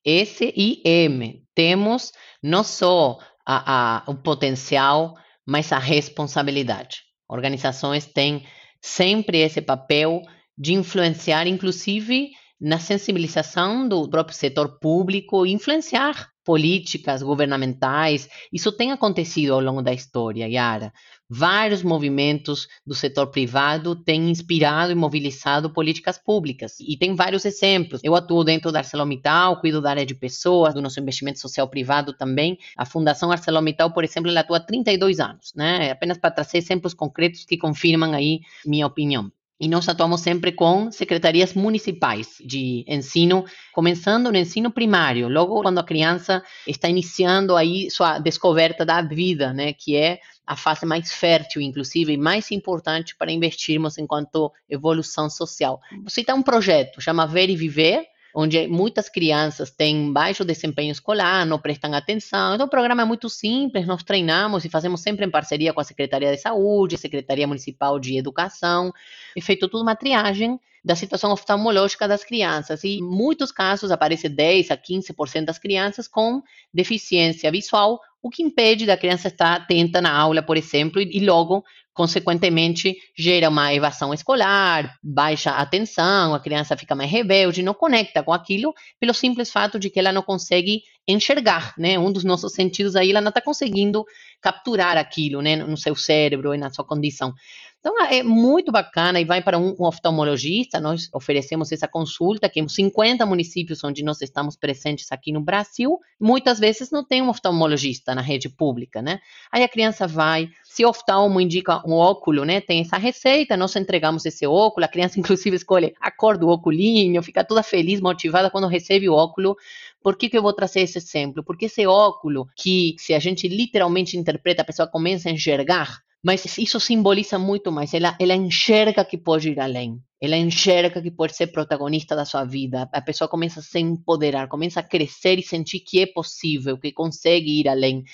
S 0.05 0.53
e 0.55 0.83
M. 0.85 1.42
Temos 1.55 2.13
não 2.43 2.65
só 2.65 3.19
a, 3.47 4.07
a, 4.07 4.11
o 4.11 4.15
potencial, 4.15 5.15
mas 5.47 5.73
a 5.73 5.79
responsabilidade. 5.79 7.03
Organizações 7.29 8.07
têm 8.07 8.47
sempre 8.81 9.39
esse 9.39 9.61
papel 9.61 10.23
de 10.57 10.75
influenciar, 10.75 11.47
inclusive 11.47 12.31
na 12.61 12.79
sensibilização 12.79 13.89
do 13.89 14.09
próprio 14.09 14.37
setor 14.37 14.79
público, 14.79 15.45
influenciar 15.47 16.32
políticas 16.45 17.23
governamentais. 17.23 18.29
Isso 18.53 18.73
tem 18.73 18.93
acontecido 18.93 19.55
ao 19.55 19.61
longo 19.61 19.83
da 19.83 19.93
história, 19.93 20.49
Yara. 20.49 20.93
Vários 21.35 21.83
movimentos 21.83 22.69
do 22.87 22.95
setor 22.95 23.29
privado 23.29 23.97
têm 23.97 24.31
inspirado 24.31 24.93
e 24.93 24.95
mobilizado 24.95 25.73
políticas 25.73 26.19
públicas. 26.19 26.79
E 26.79 26.97
tem 26.97 27.15
vários 27.15 27.45
exemplos. 27.45 28.03
Eu 28.05 28.15
atuo 28.15 28.45
dentro 28.45 28.71
da 28.71 28.81
ArcelorMittal, 28.81 29.59
cuido 29.61 29.81
da 29.81 29.91
área 29.91 30.05
de 30.05 30.15
pessoas, 30.15 30.75
do 30.75 30.83
nosso 30.83 31.01
investimento 31.01 31.39
social 31.41 31.69
privado 31.69 32.13
também. 32.13 32.59
A 32.77 32.85
Fundação 32.85 33.31
ArcelorMittal, 33.31 33.93
por 33.93 34.05
exemplo, 34.05 34.31
ela 34.31 34.41
atua 34.41 34.59
há 34.59 34.61
32 34.61 35.21
anos, 35.21 35.53
né? 35.57 35.91
Apenas 35.91 36.19
para 36.19 36.31
trazer 36.31 36.59
exemplos 36.59 36.93
concretos 36.93 37.47
que 37.47 37.57
confirmam 37.57 38.13
aí 38.13 38.41
minha 38.67 38.87
opinião. 38.87 39.33
E 39.63 39.69
nós 39.69 39.89
atuamos 39.89 40.23
sempre 40.23 40.51
com 40.51 40.91
secretarias 40.91 41.55
municipais 41.55 42.37
de 42.45 42.85
ensino, 42.89 43.45
começando 43.73 44.33
no 44.33 44.37
ensino 44.37 44.73
primário, 44.73 45.29
logo 45.29 45.63
quando 45.63 45.79
a 45.79 45.85
criança 45.85 46.43
está 46.67 46.89
iniciando 46.89 47.55
aí 47.55 47.89
sua 47.89 48.19
descoberta 48.19 48.85
da 48.85 49.01
vida, 49.01 49.53
né, 49.53 49.73
que 49.73 49.95
é 49.95 50.19
a 50.45 50.57
fase 50.57 50.85
mais 50.85 51.13
fértil, 51.13 51.63
inclusive, 51.63 52.13
e 52.13 52.17
mais 52.17 52.51
importante 52.51 53.15
para 53.15 53.31
investirmos 53.31 53.99
enquanto 53.99 54.51
evolução 54.69 55.31
social. 55.31 55.81
Você 56.03 56.25
tem 56.25 56.35
um 56.35 56.43
projeto, 56.43 57.01
chama 57.01 57.25
Ver 57.25 57.49
e 57.49 57.55
Viver, 57.55 58.05
onde 58.35 58.67
muitas 58.67 59.09
crianças 59.09 59.71
têm 59.71 60.13
baixo 60.13 60.45
desempenho 60.45 60.93
escolar, 60.93 61.45
não 61.45 61.59
prestam 61.59 61.93
atenção. 61.95 62.55
Então, 62.55 62.67
o 62.67 62.71
programa 62.71 63.03
é 63.03 63.05
muito 63.05 63.29
simples, 63.29 63.87
nós 63.87 64.03
treinamos 64.03 64.65
e 64.65 64.69
fazemos 64.69 65.01
sempre 65.01 65.27
em 65.27 65.31
parceria 65.31 65.73
com 65.73 65.81
a 65.81 65.85
Secretaria 65.85 66.31
de 66.31 66.41
Saúde, 66.41 66.97
Secretaria 66.97 67.47
Municipal 67.47 67.99
de 67.99 68.17
Educação, 68.17 68.93
e 69.37 69.41
feito 69.41 69.69
tudo 69.69 69.83
uma 69.83 69.97
triagem 69.97 70.59
da 70.85 70.97
situação 70.97 71.31
oftalmológica 71.31 72.09
das 72.09 72.25
crianças. 72.25 72.83
E 72.83 72.99
em 72.99 73.03
muitos 73.03 73.53
casos 73.53 73.91
aparece 73.91 74.29
10 74.29 74.71
a 74.71 74.77
15% 74.77 75.45
das 75.45 75.59
crianças 75.59 76.09
com 76.09 76.43
deficiência 76.75 77.51
visual, 77.51 78.01
o 78.23 78.31
que 78.31 78.43
impede 78.43 78.87
da 78.87 78.97
criança 78.97 79.29
estar 79.29 79.55
atenta 79.55 80.01
na 80.01 80.13
aula, 80.13 80.43
por 80.43 80.57
exemplo, 80.57 81.01
e, 81.01 81.17
e 81.17 81.21
logo 81.25 81.65
consequentemente 81.93 82.97
gera 83.17 83.51
uma 83.51 83.75
evasão 83.75 84.15
escolar, 84.15 84.97
baixa 85.03 85.51
atenção, 85.51 86.35
a 86.35 86.41
criança 86.41 86.77
fica 86.77 86.95
mais 86.95 87.11
rebelde, 87.11 87.63
não 87.63 87.75
conecta 87.75 88.23
com 88.23 88.33
aquilo 88.33 88.73
pelo 88.99 89.13
simples 89.13 89.51
fato 89.51 89.79
de 89.79 89.91
que 89.91 89.99
ela 89.99 90.13
não 90.13 90.23
consegue 90.23 90.83
enxergar, 91.07 91.75
né? 91.77 91.99
Um 91.99 92.11
dos 92.11 92.25
nossos 92.25 92.55
sentidos 92.55 92.97
aí, 92.97 93.11
ela 93.11 93.21
não 93.21 93.29
está 93.29 93.43
conseguindo 93.43 94.05
capturar 94.41 94.97
aquilo, 94.97 95.43
né? 95.43 95.57
No 95.57 95.77
seu 95.77 95.95
cérebro 95.95 96.55
e 96.55 96.59
na 96.59 96.71
sua 96.71 96.85
condição. 96.85 97.35
Então 97.83 98.01
é 98.01 98.23
muito 98.23 98.71
bacana 98.71 99.21
e 99.21 99.25
vai 99.25 99.43
para 99.43 99.59
um, 99.59 99.75
um, 99.77 99.87
oftalmologista. 99.87 100.79
Nós 100.79 101.09
oferecemos 101.13 101.73
essa 101.73 101.89
consulta 101.89 102.49
que 102.49 102.61
em 102.61 102.69
50 102.69 103.27
municípios 103.27 103.83
onde 103.83 104.05
nós 104.05 104.23
estamos 104.23 104.55
presentes 104.55 105.11
aqui 105.11 105.33
no 105.33 105.41
Brasil, 105.41 105.99
muitas 106.21 106.61
vezes 106.61 106.93
não 106.93 107.05
tem 107.05 107.21
um 107.21 107.29
oftalmologista 107.29 108.15
na 108.15 108.21
rede 108.21 108.49
pública, 108.49 109.03
né? 109.03 109.19
Aí 109.51 109.65
a 109.65 109.69
criança 109.69 110.07
vai, 110.07 110.49
se 110.63 110.85
o 110.85 110.91
oftalmo 110.91 111.41
indica 111.41 111.83
um 111.85 111.95
óculo, 111.95 112.45
né? 112.45 112.61
Tem 112.61 112.83
essa 112.83 112.97
receita, 112.97 113.57
nós 113.57 113.75
entregamos 113.75 114.25
esse 114.25 114.47
óculo, 114.47 114.87
a 114.87 114.89
criança 114.89 115.19
inclusive 115.21 115.57
escolhe 115.57 115.93
a 116.01 116.09
cor 116.09 116.39
do 116.39 116.51
óculinho, 116.51 117.21
fica 117.21 117.43
toda 117.43 117.65
feliz, 117.65 118.01
motivada 118.01 118.49
quando 118.49 118.69
recebe 118.69 119.09
o 119.09 119.15
óculo. 119.15 119.57
Por 120.01 120.17
que, 120.17 120.31
que 120.31 120.39
eu 120.39 120.43
vou 120.43 120.53
trazer 120.53 120.83
esse 120.83 120.99
exemplo? 120.99 121.43
Porque 121.43 121.65
esse 121.65 121.85
óculo, 121.85 122.47
que 122.55 122.95
se 122.97 123.13
a 123.13 123.19
gente 123.19 123.49
literalmente 123.49 124.17
interpreta, 124.17 124.63
a 124.63 124.65
pessoa 124.65 124.87
começa 124.87 125.29
a 125.29 125.33
enxergar, 125.33 126.01
mas 126.23 126.57
isso 126.57 126.79
simboliza 126.79 127.39
muito 127.39 127.73
mais. 127.73 127.93
Ela, 127.93 128.17
ela 128.21 128.35
enxerga 128.35 129.05
que 129.05 129.19
pode 129.19 129.51
ir 129.51 129.59
além. 129.59 130.01
Ela 130.21 130.37
enxerga 130.37 131.03
que 131.03 131.11
pode 131.11 131.35
ser 131.35 131.49
protagonista 131.49 132.15
da 132.15 132.25
sua 132.25 132.45
vida. 132.45 132.89
A 132.93 133.01
pessoa 133.01 133.29
começa 133.29 133.59
a 133.59 133.63
se 133.63 133.81
empoderar, 133.81 134.47
começa 134.47 134.79
a 134.79 134.83
crescer 134.85 135.39
e 135.41 135.43
sentir 135.43 135.81
que 135.81 136.01
é 136.01 136.07
possível, 136.07 136.79
que 136.79 136.93
consegue 136.93 137.61
ir 137.61 137.69
além. 137.69 138.05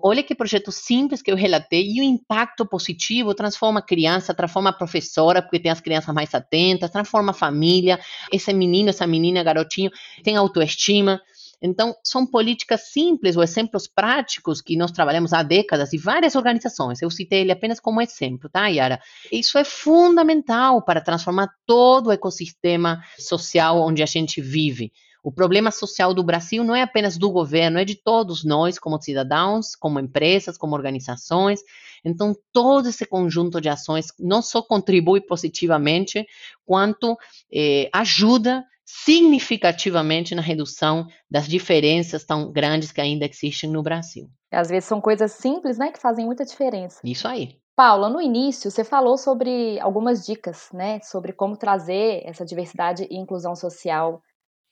Olha 0.00 0.22
que 0.22 0.34
projeto 0.34 0.70
simples 0.70 1.22
que 1.22 1.30
eu 1.32 1.36
relatei 1.36 1.90
e 1.90 2.00
o 2.00 2.04
impacto 2.04 2.66
positivo 2.66 3.34
transforma 3.34 3.80
a 3.80 3.82
criança, 3.82 4.34
transforma 4.34 4.70
a 4.70 4.72
professora, 4.72 5.40
porque 5.40 5.58
tem 5.58 5.72
as 5.72 5.80
crianças 5.80 6.14
mais 6.14 6.34
atentas, 6.34 6.90
transforma 6.90 7.30
a 7.30 7.34
família. 7.34 7.98
Esse 8.30 8.52
menino, 8.52 8.90
essa 8.90 9.06
menina, 9.06 9.42
garotinho, 9.42 9.90
tem 10.22 10.36
autoestima. 10.36 11.20
Então, 11.60 11.94
são 12.04 12.26
políticas 12.26 12.92
simples 12.92 13.36
ou 13.36 13.42
exemplos 13.42 13.88
práticos 13.88 14.60
que 14.60 14.76
nós 14.76 14.90
trabalhamos 14.90 15.32
há 15.32 15.42
décadas 15.42 15.92
e 15.92 15.98
várias 15.98 16.34
organizações. 16.34 17.00
Eu 17.00 17.10
citei 17.10 17.40
ele 17.40 17.52
apenas 17.52 17.80
como 17.80 18.00
exemplo, 18.00 18.48
tá, 18.50 18.66
Yara? 18.66 19.00
Isso 19.32 19.58
é 19.58 19.64
fundamental 19.64 20.82
para 20.82 21.00
transformar 21.00 21.48
todo 21.66 22.08
o 22.08 22.12
ecossistema 22.12 23.02
social 23.18 23.80
onde 23.80 24.02
a 24.02 24.06
gente 24.06 24.40
vive. 24.40 24.92
O 25.26 25.32
problema 25.32 25.72
social 25.72 26.14
do 26.14 26.22
Brasil 26.22 26.62
não 26.62 26.72
é 26.72 26.82
apenas 26.82 27.18
do 27.18 27.28
governo, 27.32 27.80
é 27.80 27.84
de 27.84 27.96
todos 27.96 28.44
nós, 28.44 28.78
como 28.78 29.02
cidadãos, 29.02 29.74
como 29.74 29.98
empresas, 29.98 30.56
como 30.56 30.76
organizações. 30.76 31.62
Então, 32.04 32.32
todo 32.52 32.88
esse 32.88 33.04
conjunto 33.04 33.60
de 33.60 33.68
ações 33.68 34.06
não 34.20 34.40
só 34.40 34.62
contribui 34.62 35.20
positivamente, 35.20 36.24
quanto 36.64 37.16
eh, 37.52 37.90
ajuda 37.92 38.64
significativamente 38.86 40.34
na 40.34 40.40
redução 40.40 41.08
das 41.28 41.48
diferenças 41.48 42.24
tão 42.24 42.52
grandes 42.52 42.92
que 42.92 43.00
ainda 43.00 43.26
existem 43.26 43.68
no 43.68 43.82
Brasil. 43.82 44.30
Às 44.52 44.68
vezes 44.68 44.84
são 44.84 45.00
coisas 45.00 45.32
simples, 45.32 45.76
né, 45.76 45.90
que 45.90 46.00
fazem 46.00 46.24
muita 46.24 46.44
diferença. 46.44 47.00
Isso 47.04 47.26
aí. 47.26 47.58
Paula, 47.74 48.08
no 48.08 48.22
início 48.22 48.70
você 48.70 48.84
falou 48.84 49.18
sobre 49.18 49.78
algumas 49.80 50.24
dicas, 50.24 50.68
né, 50.72 51.00
sobre 51.02 51.32
como 51.32 51.56
trazer 51.56 52.22
essa 52.24 52.44
diversidade 52.44 53.06
e 53.10 53.16
inclusão 53.16 53.56
social 53.56 54.22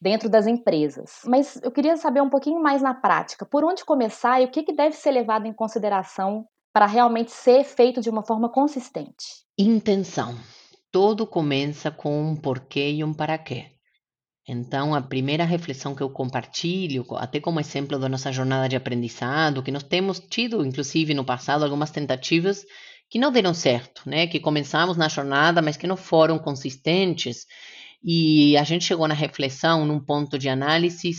dentro 0.01 0.29
das 0.29 0.47
empresas. 0.47 1.21
Mas 1.27 1.61
eu 1.63 1.73
queria 1.73 1.97
saber 1.97 2.23
um 2.23 2.31
pouquinho 2.31 2.63
mais 2.63 2.81
na 2.81 2.95
prática, 2.95 3.45
por 3.45 3.65
onde 3.65 3.85
começar 3.85 4.41
e 4.41 4.45
o 4.45 4.51
que, 4.51 4.63
que 4.63 4.73
deve 4.73 4.95
ser 4.95 5.11
levado 5.11 5.47
em 5.47 5.53
consideração 5.53 6.47
para 6.73 6.87
realmente 6.87 7.31
ser 7.31 7.65
feito 7.65 8.01
de 8.01 8.11
uma 8.11 8.25
forma 8.25 8.49
consistente? 8.49 9.45
Intenção. 9.59 10.35
Tudo 10.91 11.27
começa 11.27 11.91
com 11.91 12.31
um 12.31 12.37
porquê 12.37 12.91
e 12.91 13.05
um 13.05 13.13
para 13.13 13.37
quê. 13.37 13.74
Então, 14.47 14.95
a 14.95 15.01
primeira 15.01 15.45
reflexão 15.45 15.95
que 15.95 16.03
eu 16.03 16.11
compartilho, 16.11 17.07
até 17.17 17.41
como 17.41 17.61
exemplo 17.61 17.99
da 17.99 18.09
nossa 18.09 18.31
jornada 18.31 18.69
de 18.69 18.77
aprendizado, 18.77 19.63
que 19.63 19.73
nós 19.73 19.83
temos 19.83 20.21
tido, 20.21 20.65
inclusive 20.65 21.15
no 21.15 21.25
passado, 21.25 21.65
algumas 21.65 21.91
tentativas 21.91 22.65
que 23.09 23.19
não 23.19 23.33
deram 23.33 23.55
certo, 23.55 24.03
né? 24.07 24.27
Que 24.27 24.39
começamos 24.39 24.97
na 24.97 25.09
jornada, 25.09 25.63
mas 25.63 25.77
que 25.77 25.87
não 25.87 25.97
foram 25.97 26.39
consistentes. 26.39 27.47
E 28.03 28.55
a 28.59 28.65
gente 28.65 28.85
chegou 28.85 29.09
na 29.09 29.15
reflexão, 29.15 29.87
num 29.87 29.99
ponto 29.99 30.39
de 30.39 30.49
análise, 30.49 31.11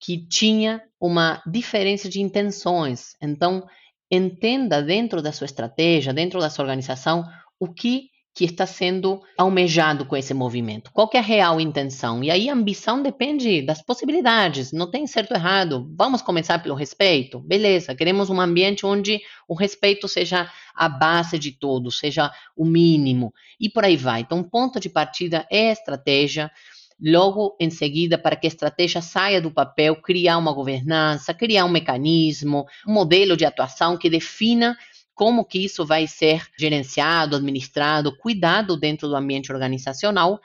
que 0.00 0.26
tinha 0.26 0.82
uma 1.00 1.40
diferença 1.46 2.08
de 2.08 2.20
intenções. 2.20 3.14
Então, 3.22 3.64
entenda 4.10 4.82
dentro 4.82 5.22
da 5.22 5.30
sua 5.30 5.44
estratégia, 5.44 6.12
dentro 6.12 6.40
da 6.40 6.50
sua 6.50 6.64
organização, 6.64 7.24
o 7.60 7.72
que 7.72 8.08
que 8.36 8.44
está 8.44 8.66
sendo 8.66 9.22
almejado 9.38 10.04
com 10.04 10.14
esse 10.14 10.34
movimento? 10.34 10.92
Qual 10.92 11.08
é 11.14 11.18
a 11.18 11.22
real 11.22 11.58
intenção? 11.58 12.22
E 12.22 12.30
aí 12.30 12.50
a 12.50 12.52
ambição 12.52 13.02
depende 13.02 13.62
das 13.62 13.80
possibilidades, 13.80 14.72
não 14.72 14.90
tem 14.90 15.06
certo 15.06 15.30
ou 15.30 15.38
errado. 15.38 15.90
Vamos 15.96 16.20
começar 16.20 16.58
pelo 16.58 16.74
respeito? 16.74 17.40
Beleza, 17.40 17.94
queremos 17.94 18.28
um 18.28 18.38
ambiente 18.38 18.84
onde 18.84 19.22
o 19.48 19.54
respeito 19.54 20.06
seja 20.06 20.52
a 20.74 20.86
base 20.86 21.38
de 21.38 21.50
tudo, 21.50 21.90
seja 21.90 22.30
o 22.54 22.66
mínimo, 22.66 23.32
e 23.58 23.70
por 23.70 23.86
aí 23.86 23.96
vai. 23.96 24.20
Então, 24.20 24.42
ponto 24.42 24.78
de 24.78 24.90
partida 24.90 25.46
é 25.50 25.70
a 25.70 25.72
estratégia. 25.72 26.52
Logo 27.00 27.56
em 27.58 27.70
seguida, 27.70 28.18
para 28.18 28.36
que 28.36 28.46
a 28.46 28.48
estratégia 28.48 29.00
saia 29.00 29.40
do 29.40 29.50
papel, 29.50 29.96
criar 29.96 30.36
uma 30.36 30.52
governança, 30.52 31.32
criar 31.32 31.64
um 31.64 31.70
mecanismo, 31.70 32.66
um 32.86 32.92
modelo 32.92 33.34
de 33.34 33.46
atuação 33.46 33.96
que 33.96 34.10
defina 34.10 34.76
como 35.16 35.46
que 35.46 35.64
isso 35.64 35.84
vai 35.84 36.06
ser 36.06 36.46
gerenciado, 36.58 37.36
administrado, 37.36 38.16
cuidado 38.18 38.76
dentro 38.76 39.08
do 39.08 39.16
ambiente 39.16 39.50
organizacional 39.50 40.38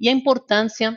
e 0.00 0.08
a 0.08 0.12
importância 0.12 0.96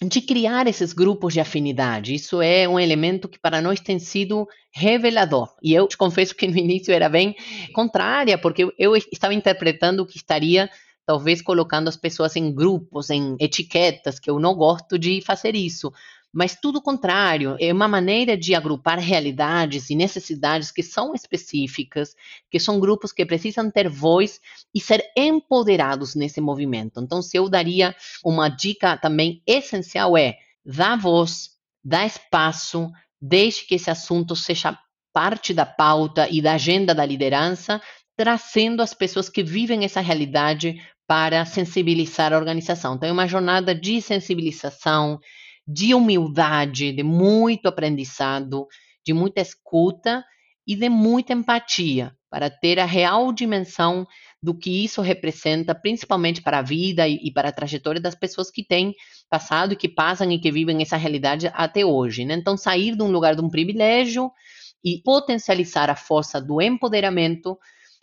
de 0.00 0.20
criar 0.20 0.68
esses 0.68 0.92
grupos 0.92 1.32
de 1.32 1.40
afinidade. 1.40 2.14
Isso 2.14 2.40
é 2.40 2.68
um 2.68 2.78
elemento 2.78 3.28
que 3.28 3.38
para 3.38 3.60
nós 3.60 3.80
tem 3.80 3.98
sido 3.98 4.46
revelador. 4.70 5.56
E 5.60 5.74
eu 5.74 5.88
te 5.88 5.96
confesso 5.96 6.34
que 6.34 6.46
no 6.46 6.56
início 6.56 6.92
era 6.92 7.08
bem 7.08 7.34
contrária, 7.72 8.38
porque 8.38 8.68
eu 8.78 8.94
estava 8.94 9.34
interpretando 9.34 10.06
que 10.06 10.18
estaria 10.18 10.70
talvez 11.04 11.40
colocando 11.40 11.88
as 11.88 11.96
pessoas 11.96 12.36
em 12.36 12.54
grupos, 12.54 13.08
em 13.08 13.34
etiquetas, 13.40 14.20
que 14.20 14.28
eu 14.28 14.38
não 14.38 14.54
gosto 14.54 14.98
de 14.98 15.22
fazer 15.22 15.56
isso. 15.56 15.90
Mas 16.32 16.54
tudo 16.60 16.82
contrário, 16.82 17.56
é 17.58 17.72
uma 17.72 17.88
maneira 17.88 18.36
de 18.36 18.54
agrupar 18.54 18.98
realidades 18.98 19.88
e 19.88 19.94
necessidades 19.94 20.70
que 20.70 20.82
são 20.82 21.14
específicas, 21.14 22.14
que 22.50 22.60
são 22.60 22.78
grupos 22.78 23.12
que 23.12 23.24
precisam 23.24 23.70
ter 23.70 23.88
voz 23.88 24.40
e 24.74 24.80
ser 24.80 25.02
empoderados 25.16 26.14
nesse 26.14 26.40
movimento. 26.40 27.00
Então, 27.00 27.22
se 27.22 27.38
eu 27.38 27.48
daria 27.48 27.96
uma 28.24 28.48
dica 28.48 28.96
também 28.96 29.42
essencial 29.46 30.16
é 30.16 30.36
dá 30.64 30.96
voz, 30.96 31.50
dá 31.82 32.04
espaço, 32.04 32.90
deixe 33.20 33.66
que 33.66 33.76
esse 33.76 33.90
assunto 33.90 34.36
seja 34.36 34.78
parte 35.12 35.54
da 35.54 35.64
pauta 35.64 36.28
e 36.30 36.42
da 36.42 36.52
agenda 36.52 36.94
da 36.94 37.04
liderança, 37.06 37.80
trazendo 38.16 38.82
as 38.82 38.92
pessoas 38.92 39.30
que 39.30 39.42
vivem 39.42 39.84
essa 39.84 40.00
realidade 40.00 40.80
para 41.06 41.44
sensibilizar 41.46 42.34
a 42.34 42.36
organização. 42.36 42.94
Então, 42.94 43.08
é 43.08 43.12
uma 43.12 43.26
jornada 43.26 43.74
de 43.74 44.02
sensibilização, 44.02 45.18
de 45.68 45.92
humildade, 45.92 46.92
de 46.92 47.02
muito 47.02 47.66
aprendizado, 47.68 48.66
de 49.04 49.12
muita 49.12 49.42
escuta 49.42 50.24
e 50.66 50.74
de 50.74 50.88
muita 50.88 51.34
empatia, 51.34 52.16
para 52.30 52.48
ter 52.48 52.78
a 52.78 52.86
real 52.86 53.30
dimensão 53.32 54.06
do 54.42 54.56
que 54.56 54.84
isso 54.84 55.02
representa, 55.02 55.74
principalmente 55.74 56.40
para 56.40 56.60
a 56.60 56.62
vida 56.62 57.06
e, 57.06 57.18
e, 57.22 57.30
para 57.30 57.50
a 57.50 57.52
trajetória 57.52 58.00
das 58.00 58.14
pessoas 58.14 58.50
que 58.50 58.64
têm 58.64 58.94
passado 59.28 59.72
e 59.72 59.76
que 59.76 59.88
passam 59.88 60.30
e 60.30 60.38
que 60.38 60.50
vivem 60.50 60.80
essa 60.80 60.96
realidade 60.96 61.50
até 61.52 61.84
hoje. 61.84 62.24
Né? 62.24 62.34
Então, 62.34 62.56
sair 62.56 62.96
de 62.96 63.02
um 63.02 63.10
lugar 63.10 63.34
de 63.34 63.42
um 63.42 63.50
privilégio 63.50 64.30
e 64.82 65.02
potencializar 65.02 65.90
a 65.90 65.96
força 65.96 66.40
do 66.40 66.62
empoderamento, 66.62 67.58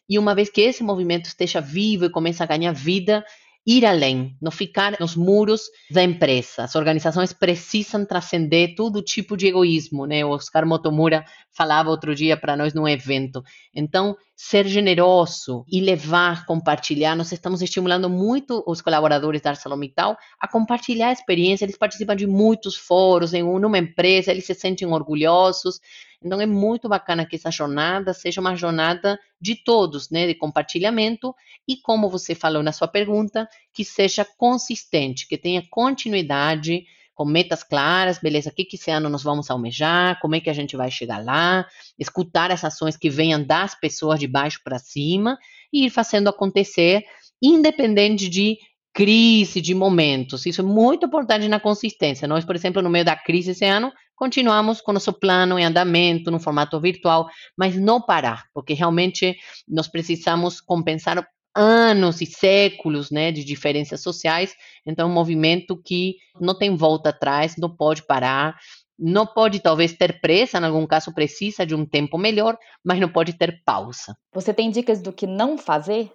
e 0.07 0.19
uma 0.19 0.35
vez 0.35 0.49
que 0.49 0.61
esse 0.61 0.83
movimento 0.83 1.25
esteja 1.25 1.59
vivo 1.59 2.05
e 2.05 2.11
comece 2.11 2.43
a 2.43 2.45
ganhar 2.45 2.73
vida, 2.73 3.25
ir 3.65 3.85
além, 3.85 4.37
não 4.39 4.51
ficar 4.51 4.95
nos 4.99 5.15
muros 5.15 5.63
da 5.89 6.03
empresa. 6.03 6.63
As 6.63 6.75
organizações 6.75 7.33
precisam 7.33 8.05
transcender 8.05 8.75
todo 8.75 9.01
tipo 9.01 9.35
de 9.35 9.47
egoísmo, 9.47 10.05
né? 10.05 10.23
O 10.23 10.29
Oscar 10.29 10.65
Motomura 10.67 11.25
falava 11.51 11.89
outro 11.89 12.13
dia 12.13 12.37
para 12.37 12.55
nós 12.55 12.73
num 12.73 12.87
evento. 12.87 13.41
Então, 13.73 14.15
ser 14.35 14.67
generoso 14.67 15.65
e 15.67 15.81
levar, 15.81 16.45
compartilhar, 16.45 17.15
nós 17.15 17.31
estamos 17.31 17.61
estimulando 17.61 18.09
muito 18.09 18.63
os 18.67 18.81
colaboradores 18.81 19.41
da 19.41 19.51
ArcelorMittal 19.51 20.15
a 20.39 20.47
compartilhar 20.47 21.09
a 21.09 21.13
experiência, 21.13 21.65
eles 21.65 21.77
participam 21.77 22.15
de 22.15 22.27
muitos 22.27 22.75
fóruns, 22.75 23.33
em 23.33 23.41
uma 23.41 23.77
empresa, 23.77 24.31
eles 24.31 24.45
se 24.45 24.53
sentem 24.53 24.87
orgulhosos, 24.87 25.79
então 26.25 26.41
é 26.41 26.45
muito 26.47 26.89
bacana 26.89 27.23
que 27.23 27.35
essa 27.35 27.51
jornada 27.51 28.11
seja 28.11 28.41
uma 28.41 28.55
jornada 28.55 29.19
de 29.39 29.55
todos, 29.55 30.09
né, 30.09 30.25
de 30.25 30.33
compartilhamento 30.33 31.35
e 31.67 31.77
como 31.77 32.09
você 32.09 32.33
falou 32.33 32.63
na 32.63 32.71
sua 32.71 32.87
pergunta, 32.87 33.47
que 33.71 33.85
seja 33.85 34.25
consistente, 34.25 35.27
que 35.27 35.37
tenha 35.37 35.63
continuidade, 35.69 36.83
com 37.13 37.25
metas 37.25 37.63
claras, 37.63 38.17
beleza, 38.17 38.49
o 38.49 38.53
que, 38.53 38.65
que 38.65 38.75
esse 38.75 38.89
ano 38.89 39.07
nós 39.07 39.21
vamos 39.21 39.51
almejar, 39.51 40.19
como 40.19 40.35
é 40.35 40.39
que 40.39 40.49
a 40.49 40.53
gente 40.53 40.75
vai 40.75 40.89
chegar 40.89 41.23
lá, 41.23 41.65
escutar 41.97 42.51
as 42.51 42.63
ações 42.63 42.97
que 42.97 43.09
venham 43.09 43.41
das 43.41 43.79
pessoas 43.79 44.19
de 44.19 44.27
baixo 44.27 44.59
para 44.63 44.79
cima 44.79 45.37
e 45.71 45.85
ir 45.85 45.89
fazendo 45.91 46.27
acontecer, 46.27 47.03
independente 47.41 48.27
de 48.27 48.57
crise, 48.95 49.61
de 49.61 49.75
momentos. 49.75 50.45
Isso 50.45 50.61
é 50.61 50.63
muito 50.63 51.05
importante 51.05 51.47
na 51.47 51.59
consistência. 51.59 52.27
Nós, 52.27 52.43
por 52.43 52.55
exemplo, 52.55 52.81
no 52.81 52.89
meio 52.89 53.05
da 53.05 53.15
crise 53.15 53.51
esse 53.51 53.65
ano, 53.65 53.93
continuamos 54.15 54.81
com 54.81 54.93
nosso 54.93 55.13
plano 55.13 55.59
em 55.59 55.65
andamento, 55.65 56.31
no 56.31 56.39
formato 56.39 56.79
virtual, 56.79 57.27
mas 57.57 57.75
não 57.75 58.01
parar, 58.01 58.45
porque 58.53 58.73
realmente 58.73 59.37
nós 59.67 59.87
precisamos 59.87 60.61
compensar 60.61 61.27
anos 61.55 62.19
e 62.21 62.25
séculos 62.25 63.09
né, 63.09 63.31
de 63.31 63.43
diferenças 63.43 64.01
sociais. 64.01 64.53
Então, 64.85 65.09
um 65.09 65.13
movimento 65.13 65.81
que 65.81 66.15
não 66.39 66.53
tem 66.57 66.75
volta 66.75 67.09
atrás, 67.09 67.55
não 67.57 67.73
pode 67.73 68.03
parar, 68.03 68.57
não 68.99 69.25
pode 69.25 69.59
talvez 69.59 69.93
ter 69.93 70.19
pressa, 70.19 70.57
em 70.57 70.65
algum 70.65 70.85
caso 70.85 71.13
precisa 71.13 71.65
de 71.65 71.73
um 71.73 71.85
tempo 71.85 72.17
melhor, 72.17 72.57
mas 72.83 72.99
não 72.99 73.09
pode 73.09 73.33
ter 73.33 73.61
pausa. 73.65 74.15
Você 74.33 74.53
tem 74.53 74.69
dicas 74.69 75.01
do 75.01 75.13
que 75.13 75.25
não 75.25 75.57
fazer? 75.57 76.11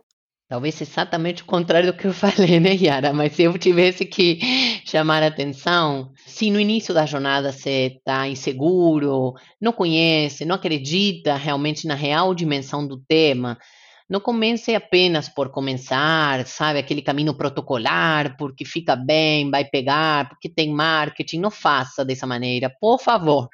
Talvez 0.49 0.81
exatamente 0.81 1.43
o 1.43 1.47
contrário 1.47 1.93
do 1.93 1.97
que 1.97 2.07
eu 2.07 2.13
falei, 2.13 2.59
né, 2.59 2.75
Yara? 2.75 3.13
Mas 3.13 3.33
se 3.35 3.43
eu 3.43 3.57
tivesse 3.57 4.05
que 4.05 4.41
chamar 4.85 5.23
atenção, 5.23 6.13
se 6.27 6.51
no 6.51 6.61
início 6.61 6.93
da 6.95 7.07
jornada 7.07 7.53
você 7.53 7.97
está 7.99 8.27
inseguro, 8.29 9.35
não 9.61 9.73
conhece, 9.73 10.45
não 10.45 10.57
acredita 10.57 11.37
realmente 11.37 11.87
na 11.87 11.95
real 11.95 12.35
dimensão 12.35 12.87
do 12.87 12.99
tema, 12.99 13.59
não 14.11 14.19
comece 14.19 14.75
apenas 14.75 15.29
por 15.29 15.51
começar, 15.51 16.45
sabe, 16.45 16.81
aquele 16.81 17.01
caminho 17.01 17.33
protocolar, 17.33 18.37
porque 18.37 18.65
fica 18.65 18.97
bem, 18.97 19.49
vai 19.49 19.65
pegar, 19.65 20.29
porque 20.29 20.49
tem 20.49 20.73
marketing. 20.73 21.39
Não 21.39 21.51
faça 21.51 22.05
dessa 22.05 22.27
maneira, 22.27 22.75
por 22.81 22.99
favor, 22.99 23.49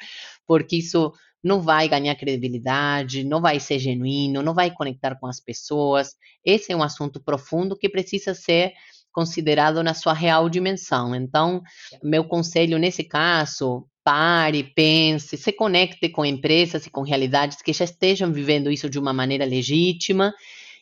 porque 0.46 0.76
isso 0.76 1.12
não 1.44 1.60
vai 1.60 1.88
ganhar 1.88 2.14
credibilidade, 2.16 3.22
não 3.22 3.42
vai 3.42 3.60
ser 3.60 3.78
genuíno, 3.78 4.42
não 4.42 4.54
vai 4.54 4.70
conectar 4.70 5.14
com 5.16 5.26
as 5.26 5.38
pessoas. 5.38 6.14
Esse 6.42 6.72
é 6.72 6.76
um 6.76 6.82
assunto 6.82 7.22
profundo 7.22 7.76
que 7.76 7.88
precisa 7.88 8.32
ser 8.34 8.72
considerado 9.16 9.82
na 9.82 9.94
sua 9.94 10.12
real 10.12 10.46
dimensão. 10.50 11.14
Então, 11.14 11.62
meu 12.02 12.22
conselho 12.22 12.78
nesse 12.78 13.02
caso, 13.02 13.86
pare, 14.04 14.62
pense, 14.62 15.38
se 15.38 15.52
conecte 15.52 16.10
com 16.10 16.22
empresas 16.22 16.84
e 16.84 16.90
com 16.90 17.00
realidades 17.00 17.62
que 17.62 17.72
já 17.72 17.86
estejam 17.86 18.30
vivendo 18.30 18.70
isso 18.70 18.90
de 18.90 18.98
uma 18.98 19.14
maneira 19.14 19.46
legítima. 19.46 20.34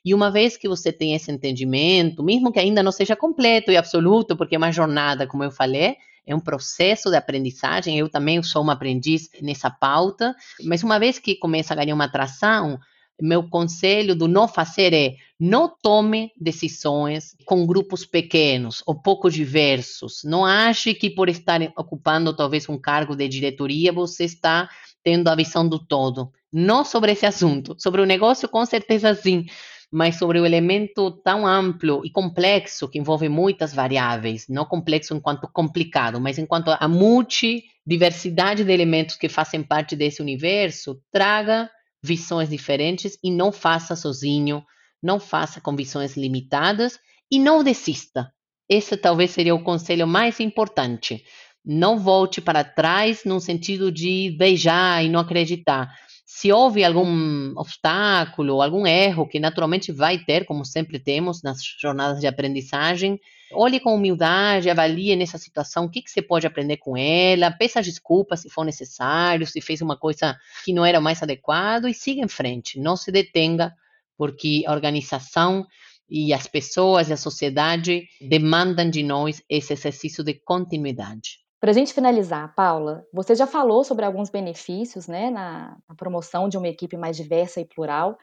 E 0.05 0.13
uma 0.13 0.33
vez 0.33 0.57
que 0.57 0.69
você 0.69 0.93
tem 0.93 1.15
esse 1.15 1.31
entendimento, 1.31 2.25
mesmo 2.25 2.51
que 2.51 2.59
ainda 2.59 2.83
não 2.83 2.91
seja 2.91 3.15
completo 3.15 3.71
e 3.71 3.77
absoluto, 3.77 4.37
porque 4.37 4.57
é 4.57 4.59
uma 4.59 4.73
jornada, 4.73 5.29
como 5.29 5.45
eu 5.45 5.53
falei, 5.53 5.95
é 6.27 6.35
um 6.35 6.41
processo 6.41 7.11
de 7.11 7.17
aprendizagem. 7.17 7.97
Eu 7.97 8.09
também 8.09 8.43
sou 8.43 8.63
uma 8.63 8.73
aprendiz 8.73 9.29
nessa 9.41 9.71
pauta, 9.71 10.35
mas 10.65 10.83
uma 10.83 10.99
vez 10.99 11.21
que 11.21 11.37
começa 11.37 11.73
a 11.73 11.77
ganhar 11.77 11.95
uma 11.95 12.07
atração, 12.07 12.81
meu 13.21 13.49
conselho 13.49 14.15
do 14.15 14.27
não 14.27 14.49
fazer 14.49 14.93
é 14.93 15.15
não 15.39 15.69
tome 15.69 16.33
decisões 16.41 17.37
com 17.45 17.67
grupos 17.67 18.05
pequenos 18.05 18.83
ou 18.87 19.01
pouco 19.01 19.31
diversos. 19.31 20.23
Não 20.25 20.45
ache 20.45 20.95
que 20.95 21.11
por 21.11 21.29
estar 21.29 21.61
ocupando 21.77 22.35
talvez 22.35 22.69
um 22.69 22.79
cargo 22.79 23.15
de 23.15 23.29
diretoria 23.29 23.93
você 23.93 24.25
está 24.25 24.69
tendo 25.03 25.29
a 25.29 25.35
visão 25.35 25.69
do 25.69 25.79
todo. 25.79 26.33
Não 26.53 26.85
sobre 26.85 27.13
esse 27.13 27.27
assunto. 27.27 27.77
Sobre 27.79 28.01
o 28.01 28.07
negócio, 28.07 28.49
com 28.49 28.65
certeza 28.65 29.15
sim 29.15 29.47
mas 29.95 30.17
sobre 30.17 30.41
o 30.41 30.45
elemento 30.45 31.09
tão 31.23 31.47
amplo 31.47 32.05
e 32.05 32.11
complexo 32.11 32.89
que 32.89 32.99
envolve 32.99 33.29
muitas 33.29 33.73
variáveis, 33.73 34.49
não 34.49 34.65
complexo 34.65 35.15
enquanto 35.15 35.47
complicado, 35.47 36.21
mas 36.21 36.37
enquanto 36.37 36.77
a 36.77 36.89
multidiversidade 36.89 38.65
de 38.65 38.73
elementos 38.73 39.15
que 39.15 39.29
fazem 39.29 39.63
parte 39.63 39.95
desse 39.95 40.21
universo, 40.21 41.01
traga 41.13 41.71
visões 42.05 42.51
diferentes 42.51 43.19
e 43.25 43.31
não 43.31 43.51
faça 43.51 43.97
sozinho, 43.97 44.63
não 45.03 45.19
faça 45.19 45.59
com 45.59 45.75
visões 45.75 46.17
limitadas 46.17 46.99
e 47.31 47.39
não 47.39 47.65
desista. 47.65 48.31
Esse 48.69 48.97
talvez 48.97 49.31
seria 49.31 49.55
o 49.55 49.65
conselho 49.65 50.07
mais 50.07 50.39
importante. 50.39 51.25
Não 51.65 51.99
volte 51.99 52.43
para 52.43 52.63
trás 52.63 53.25
no 53.25 53.41
sentido 53.41 53.91
de 53.91 54.37
beijar 54.39 55.03
e 55.03 55.09
não 55.09 55.21
acreditar 55.21 55.91
se 56.25 56.51
houve 56.51 56.83
algum 56.83 57.53
obstáculo, 57.57 58.63
algum 58.63 58.87
erro, 58.87 59.29
que 59.29 59.39
naturalmente 59.39 59.93
vai 59.93 60.19
ter, 60.19 60.47
como 60.47 60.65
sempre 60.65 60.99
temos 60.99 61.43
nas 61.43 61.59
jornadas 61.79 62.19
de 62.19 62.27
aprendizagem, 62.27 63.21
olhe 63.53 63.79
com 63.79 63.95
humildade, 63.95 64.71
avalie 64.71 65.15
nessa 65.17 65.37
situação 65.37 65.85
o 65.85 65.91
que, 65.91 66.01
que 66.01 66.11
você 66.11 66.23
pode 66.23 66.47
aprender 66.47 66.79
com 66.79 66.97
ela, 66.97 67.51
peça 67.51 67.83
desculpas 67.83 68.41
se 68.41 68.49
for 68.49 68.65
necessário, 68.65 69.47
se 69.47 69.61
fez 69.61 69.83
uma 69.83 69.99
coisa 69.99 70.35
que 70.65 70.73
não 70.73 70.85
era 70.85 71.01
mais 71.01 71.23
adequado 71.23 71.89
e 71.89 71.95
siga 71.95 72.23
em 72.23 72.29
frente, 72.29 72.81
não 72.81 72.97
se 72.97 73.13
detenga, 73.13 73.75
porque 74.17 74.65
a 74.67 74.73
organização 74.73 75.67
e 76.09 76.33
as 76.33 76.47
pessoas 76.47 77.11
e 77.11 77.13
a 77.13 77.19
sociedade 77.19 78.07
demandam 78.21 78.89
de 78.89 79.03
nós 79.03 79.43
esse 79.49 79.75
exercício 79.75 80.25
de 80.25 80.35
continuidade. 80.35 81.44
Para 81.65 81.71
a 81.71 81.75
gente 81.75 81.95
finalizar, 81.95 82.55
Paula, 82.55 83.07
você 83.11 83.35
já 83.35 83.47
falou 83.47 83.83
sobre 83.85 84.05
alguns 84.05 84.29
benefícios 84.29 85.07
né, 85.07 85.31
na, 85.31 85.79
na, 85.89 85.95
promoção 85.95 86.47
de 86.47 86.59
uma 86.59 86.69
equipe 86.69 86.95
mais 86.95 87.17
diversa 87.17 87.59
e 87.59 87.65
plural, 87.65 88.19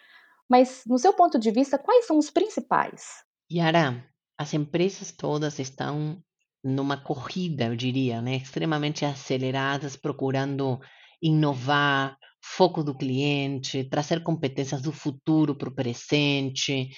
mas, 0.48 0.84
no 0.86 1.00
seu 1.00 1.12
ponto 1.12 1.40
de 1.40 1.50
vista, 1.50 1.76
quais 1.80 2.06
são 2.06 2.20
os 2.20 2.30
principais? 2.30 3.02
Yara, 3.52 4.06
as 4.38 4.54
empresas 4.54 5.12
todas 5.12 5.58
estão 5.58 6.22
numa 6.64 6.96
corrida, 6.96 7.66
eu 7.66 7.76
diria, 7.76 8.22
né, 8.22 8.36
extremamente 8.36 9.06
aceleradas, 9.06 9.96
procurando 9.96 10.80
inovar, 11.20 12.20
foco 12.44 12.84
do 12.84 12.96
cliente, 12.96 13.84
trazer 13.86 14.22
competências 14.22 14.84
do 14.84 14.92
futuro 14.92 15.56
para 15.56 15.70
o 15.70 15.74
presente. 15.74 16.92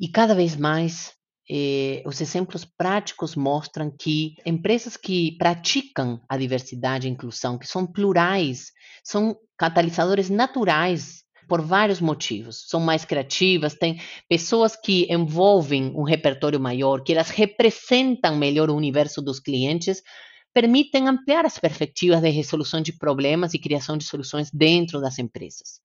E 0.00 0.08
cada 0.08 0.34
vez 0.34 0.56
mais 0.56 1.17
eh, 1.50 2.02
os 2.06 2.20
exemplos 2.20 2.64
práticos 2.64 3.34
mostram 3.34 3.90
que 3.90 4.34
empresas 4.44 4.96
que 4.96 5.36
praticam 5.38 6.20
a 6.28 6.36
diversidade 6.36 7.06
e 7.06 7.10
a 7.10 7.12
inclusão, 7.12 7.58
que 7.58 7.66
são 7.66 7.86
plurais, 7.86 8.72
são 9.02 9.36
catalisadores 9.56 10.28
naturais 10.28 11.24
por 11.48 11.62
vários 11.62 12.00
motivos. 12.00 12.66
São 12.68 12.78
mais 12.78 13.04
criativas, 13.04 13.74
têm 13.74 13.98
pessoas 14.28 14.76
que 14.76 15.10
envolvem 15.10 15.92
um 15.96 16.02
repertório 16.02 16.60
maior, 16.60 17.02
que 17.02 17.12
elas 17.12 17.30
representam 17.30 18.36
melhor 18.36 18.68
o 18.68 18.76
universo 18.76 19.22
dos 19.22 19.40
clientes, 19.40 20.02
permitem 20.52 21.08
ampliar 21.08 21.46
as 21.46 21.58
perspectivas 21.58 22.20
de 22.20 22.28
resolução 22.28 22.80
de 22.82 22.92
problemas 22.92 23.54
e 23.54 23.58
criação 23.58 23.96
de 23.96 24.04
soluções 24.04 24.50
dentro 24.52 25.00
das 25.00 25.18
empresas. 25.18 25.80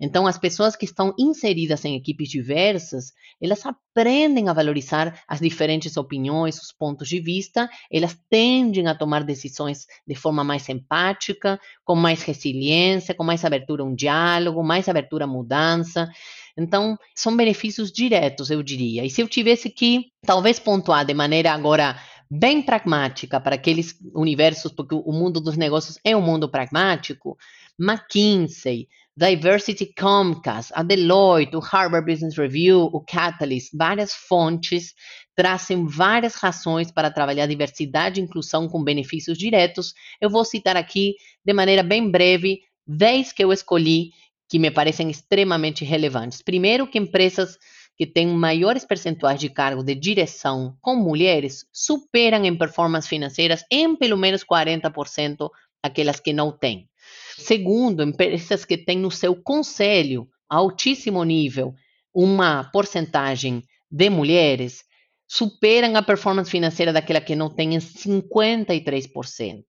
Então, 0.00 0.26
as 0.26 0.38
pessoas 0.38 0.76
que 0.76 0.84
estão 0.84 1.12
inseridas 1.18 1.84
em 1.84 1.96
equipes 1.96 2.28
diversas, 2.28 3.12
elas 3.40 3.64
aprendem 3.66 4.48
a 4.48 4.52
valorizar 4.52 5.20
as 5.26 5.40
diferentes 5.40 5.96
opiniões, 5.96 6.60
os 6.60 6.70
pontos 6.70 7.08
de 7.08 7.20
vista, 7.20 7.68
elas 7.90 8.16
tendem 8.30 8.86
a 8.86 8.94
tomar 8.94 9.24
decisões 9.24 9.86
de 10.06 10.14
forma 10.14 10.44
mais 10.44 10.68
empática, 10.68 11.58
com 11.84 11.96
mais 11.96 12.22
resiliência, 12.22 13.14
com 13.14 13.24
mais 13.24 13.44
abertura 13.44 13.82
a 13.82 13.86
um 13.86 13.94
diálogo, 13.94 14.62
mais 14.62 14.88
abertura 14.88 15.24
à 15.24 15.28
mudança. 15.28 16.08
Então, 16.56 16.96
são 17.14 17.36
benefícios 17.36 17.90
diretos, 17.90 18.50
eu 18.50 18.62
diria. 18.62 19.04
E 19.04 19.10
se 19.10 19.20
eu 19.20 19.28
tivesse 19.28 19.68
que, 19.68 20.06
talvez, 20.24 20.58
pontuar 20.60 21.04
de 21.04 21.14
maneira 21.14 21.52
agora 21.52 21.98
bem 22.30 22.60
pragmática 22.60 23.40
para 23.40 23.54
aqueles 23.54 23.96
universos, 24.14 24.70
porque 24.70 24.94
o 24.94 25.12
mundo 25.12 25.40
dos 25.40 25.56
negócios 25.56 25.98
é 26.04 26.16
um 26.16 26.20
mundo 26.20 26.48
pragmático, 26.48 27.38
McKinsey, 27.78 28.88
Diversity 29.18 29.92
Comcast, 29.98 30.70
a 30.76 30.84
Deloitte, 30.84 31.56
o 31.56 31.58
Harvard 31.58 32.08
Business 32.08 32.38
Review, 32.38 32.82
o 32.92 33.00
Catalyst, 33.00 33.70
várias 33.74 34.14
fontes 34.14 34.94
trazem 35.34 35.84
várias 35.86 36.36
razões 36.36 36.92
para 36.92 37.10
trabalhar 37.10 37.46
diversidade 37.46 38.20
e 38.20 38.22
inclusão 38.22 38.68
com 38.68 38.84
benefícios 38.84 39.36
diretos. 39.36 39.92
Eu 40.20 40.30
vou 40.30 40.44
citar 40.44 40.76
aqui 40.76 41.16
de 41.44 41.52
maneira 41.52 41.82
bem 41.82 42.08
breve 42.08 42.60
10 42.86 43.32
que 43.32 43.42
eu 43.42 43.52
escolhi 43.52 44.12
que 44.48 44.56
me 44.56 44.70
parecem 44.70 45.10
extremamente 45.10 45.84
relevantes. 45.84 46.40
Primeiro, 46.40 46.86
que 46.86 46.98
empresas 46.98 47.58
que 47.96 48.06
têm 48.06 48.28
maiores 48.28 48.84
percentuais 48.84 49.40
de 49.40 49.48
cargo 49.48 49.82
de 49.82 49.96
direção 49.96 50.76
com 50.80 50.94
mulheres 50.94 51.66
superam 51.72 52.44
em 52.44 52.56
performance 52.56 53.08
financeiras 53.08 53.64
em 53.68 53.96
pelo 53.96 54.16
menos 54.16 54.44
40% 54.44 55.50
aquelas 55.82 56.20
que 56.20 56.32
não 56.32 56.50
têm. 56.50 56.88
Segundo, 57.36 58.02
empresas 58.02 58.64
que 58.64 58.76
têm 58.76 58.98
no 58.98 59.10
seu 59.10 59.34
conselho, 59.34 60.28
altíssimo 60.48 61.22
nível, 61.24 61.74
uma 62.12 62.64
porcentagem 62.64 63.62
de 63.90 64.10
mulheres, 64.10 64.84
superam 65.26 65.94
a 65.96 66.02
performance 66.02 66.50
financeira 66.50 66.92
daquela 66.92 67.20
que 67.20 67.36
não 67.36 67.48
tem 67.48 67.74
em 67.74 67.78
53%. 67.78 69.64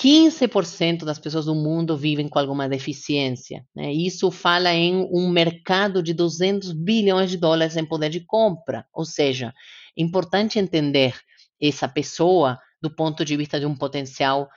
15% 0.00 1.04
das 1.04 1.18
pessoas 1.18 1.44
do 1.46 1.54
mundo 1.54 1.96
vivem 1.96 2.28
com 2.28 2.38
alguma 2.38 2.68
deficiência. 2.68 3.64
Né? 3.74 3.92
Isso 3.92 4.30
fala 4.30 4.72
em 4.74 5.08
um 5.10 5.28
mercado 5.28 6.02
de 6.02 6.12
200 6.12 6.72
bilhões 6.72 7.30
de 7.30 7.36
dólares 7.36 7.76
em 7.76 7.84
poder 7.84 8.10
de 8.10 8.20
compra. 8.20 8.84
Ou 8.92 9.04
seja, 9.04 9.54
é 9.96 10.02
importante 10.02 10.58
entender 10.58 11.14
essa 11.60 11.88
pessoa 11.88 12.58
do 12.82 12.90
ponto 12.90 13.24
de 13.24 13.36
vista 13.36 13.58
de 13.58 13.66
um 13.66 13.74
potencial 13.74 14.48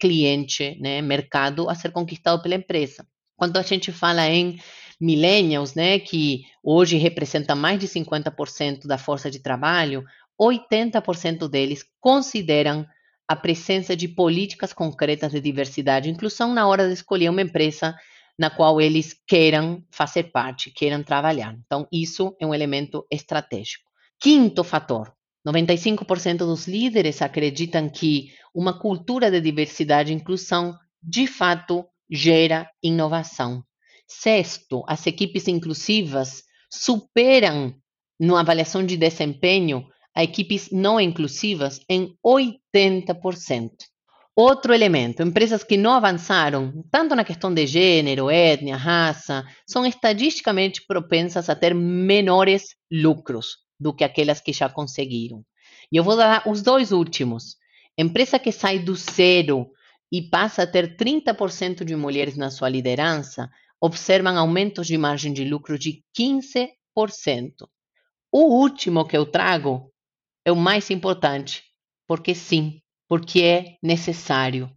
cliente, 0.00 0.76
né, 0.80 1.00
mercado 1.02 1.68
a 1.68 1.74
ser 1.74 1.92
conquistado 1.92 2.42
pela 2.42 2.54
empresa. 2.54 3.06
Quando 3.36 3.56
a 3.56 3.62
gente 3.62 3.92
fala 3.92 4.28
em 4.28 4.58
millennials, 5.00 5.74
né, 5.74 5.98
que 5.98 6.44
hoje 6.62 6.96
representa 6.96 7.54
mais 7.54 7.78
de 7.78 7.88
50% 7.88 8.86
da 8.86 8.96
força 8.96 9.30
de 9.30 9.40
trabalho, 9.40 10.04
80% 10.40 11.48
deles 11.48 11.84
consideram 12.00 12.86
a 13.26 13.34
presença 13.34 13.96
de 13.96 14.06
políticas 14.06 14.72
concretas 14.72 15.32
de 15.32 15.40
diversidade 15.40 16.08
e 16.08 16.12
inclusão 16.12 16.52
na 16.52 16.66
hora 16.66 16.86
de 16.86 16.92
escolher 16.92 17.30
uma 17.30 17.42
empresa 17.42 17.96
na 18.38 18.50
qual 18.50 18.80
eles 18.80 19.14
queiram 19.26 19.82
fazer 19.90 20.24
parte, 20.24 20.70
queiram 20.70 21.02
trabalhar. 21.02 21.56
Então, 21.64 21.86
isso 21.90 22.36
é 22.40 22.46
um 22.46 22.54
elemento 22.54 23.06
estratégico. 23.10 23.84
Quinto 24.20 24.64
fator, 24.64 25.13
95% 25.46 26.38
dos 26.38 26.66
líderes 26.66 27.20
acreditam 27.20 27.88
que 27.90 28.28
uma 28.54 28.78
cultura 28.78 29.30
de 29.30 29.40
diversidade 29.40 30.12
e 30.12 30.16
inclusão 30.16 30.74
de 31.02 31.26
fato 31.26 31.84
gera 32.10 32.68
inovação. 32.82 33.62
Sexto, 34.08 34.82
as 34.86 35.06
equipes 35.06 35.46
inclusivas 35.48 36.42
superam 36.70 37.74
na 38.18 38.40
avaliação 38.40 38.84
de 38.84 38.96
desempenho 38.96 39.84
a 40.14 40.22
equipes 40.22 40.70
não 40.70 41.00
inclusivas 41.00 41.80
em 41.88 42.14
80%. 42.24 43.70
Outro 44.36 44.72
elemento, 44.72 45.22
empresas 45.22 45.62
que 45.62 45.76
não 45.76 45.92
avançaram, 45.92 46.72
tanto 46.90 47.14
na 47.14 47.24
questão 47.24 47.52
de 47.52 47.66
gênero, 47.66 48.30
etnia, 48.30 48.76
raça, 48.76 49.44
são 49.66 49.84
estadisticamente 49.84 50.84
propensas 50.86 51.48
a 51.48 51.54
ter 51.54 51.74
menores 51.74 52.74
lucros 52.90 53.63
do 53.78 53.92
que 53.92 54.04
aquelas 54.04 54.40
que 54.40 54.52
já 54.52 54.68
conseguiram. 54.68 55.44
E 55.90 55.96
eu 55.96 56.04
vou 56.04 56.16
dar 56.16 56.48
os 56.48 56.62
dois 56.62 56.92
últimos. 56.92 57.56
Empresa 57.96 58.38
que 58.38 58.50
sai 58.50 58.78
do 58.78 58.94
zero 58.94 59.70
e 60.10 60.22
passa 60.22 60.62
a 60.62 60.66
ter 60.66 60.96
30% 60.96 61.84
de 61.84 61.96
mulheres 61.96 62.36
na 62.36 62.50
sua 62.50 62.68
liderança, 62.68 63.50
observam 63.80 64.38
aumentos 64.38 64.86
de 64.86 64.96
margem 64.96 65.32
de 65.32 65.44
lucro 65.44 65.78
de 65.78 66.02
15%. 66.18 66.68
O 68.32 68.60
último 68.60 69.06
que 69.06 69.16
eu 69.16 69.26
trago 69.26 69.92
é 70.44 70.52
o 70.52 70.56
mais 70.56 70.90
importante, 70.90 71.62
porque 72.06 72.34
sim, 72.34 72.80
porque 73.08 73.42
é 73.42 73.76
necessário, 73.82 74.70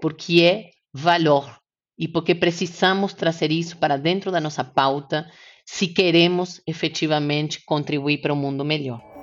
porque 0.00 0.42
é 0.42 0.70
valor 0.92 1.58
e 1.98 2.08
porque 2.08 2.34
precisamos 2.34 3.14
trazer 3.14 3.52
isso 3.52 3.76
para 3.76 3.96
dentro 3.96 4.30
da 4.30 4.40
nossa 4.40 4.64
pauta 4.64 5.30
se 5.64 5.88
queremos 5.88 6.60
efetivamente 6.66 7.64
contribuir 7.64 8.20
para 8.20 8.32
um 8.32 8.36
mundo 8.36 8.64
melhor. 8.64 9.14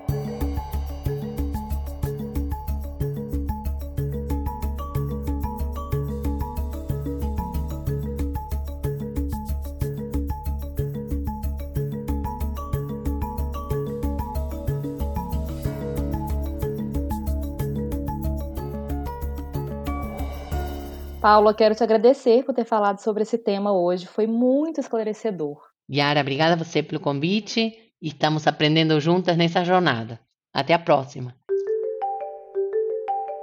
Paula, 21.22 21.54
quero 21.54 21.76
te 21.76 21.84
agradecer 21.84 22.44
por 22.44 22.56
ter 22.56 22.66
falado 22.66 22.98
sobre 22.98 23.22
esse 23.22 23.38
tema 23.38 23.72
hoje. 23.72 24.08
Foi 24.08 24.26
muito 24.26 24.80
esclarecedor. 24.82 25.71
Yara, 25.92 26.22
obrigada 26.22 26.54
a 26.54 26.58
você 26.58 26.82
pelo 26.82 27.02
convite 27.02 27.74
e 28.02 28.08
estamos 28.08 28.48
aprendendo 28.48 28.98
juntas 29.02 29.36
nessa 29.36 29.66
jornada. 29.66 30.18
Até 30.54 30.74
a 30.74 30.80
próxima. 30.80 31.36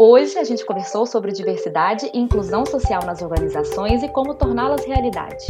Hoje 0.00 0.38
a 0.38 0.44
gente 0.44 0.64
conversou 0.64 1.04
sobre 1.04 1.32
diversidade 1.32 2.10
e 2.14 2.18
inclusão 2.18 2.64
social 2.64 3.04
nas 3.04 3.20
organizações 3.20 4.02
e 4.02 4.08
como 4.08 4.34
torná-las 4.34 4.86
realidade. 4.86 5.44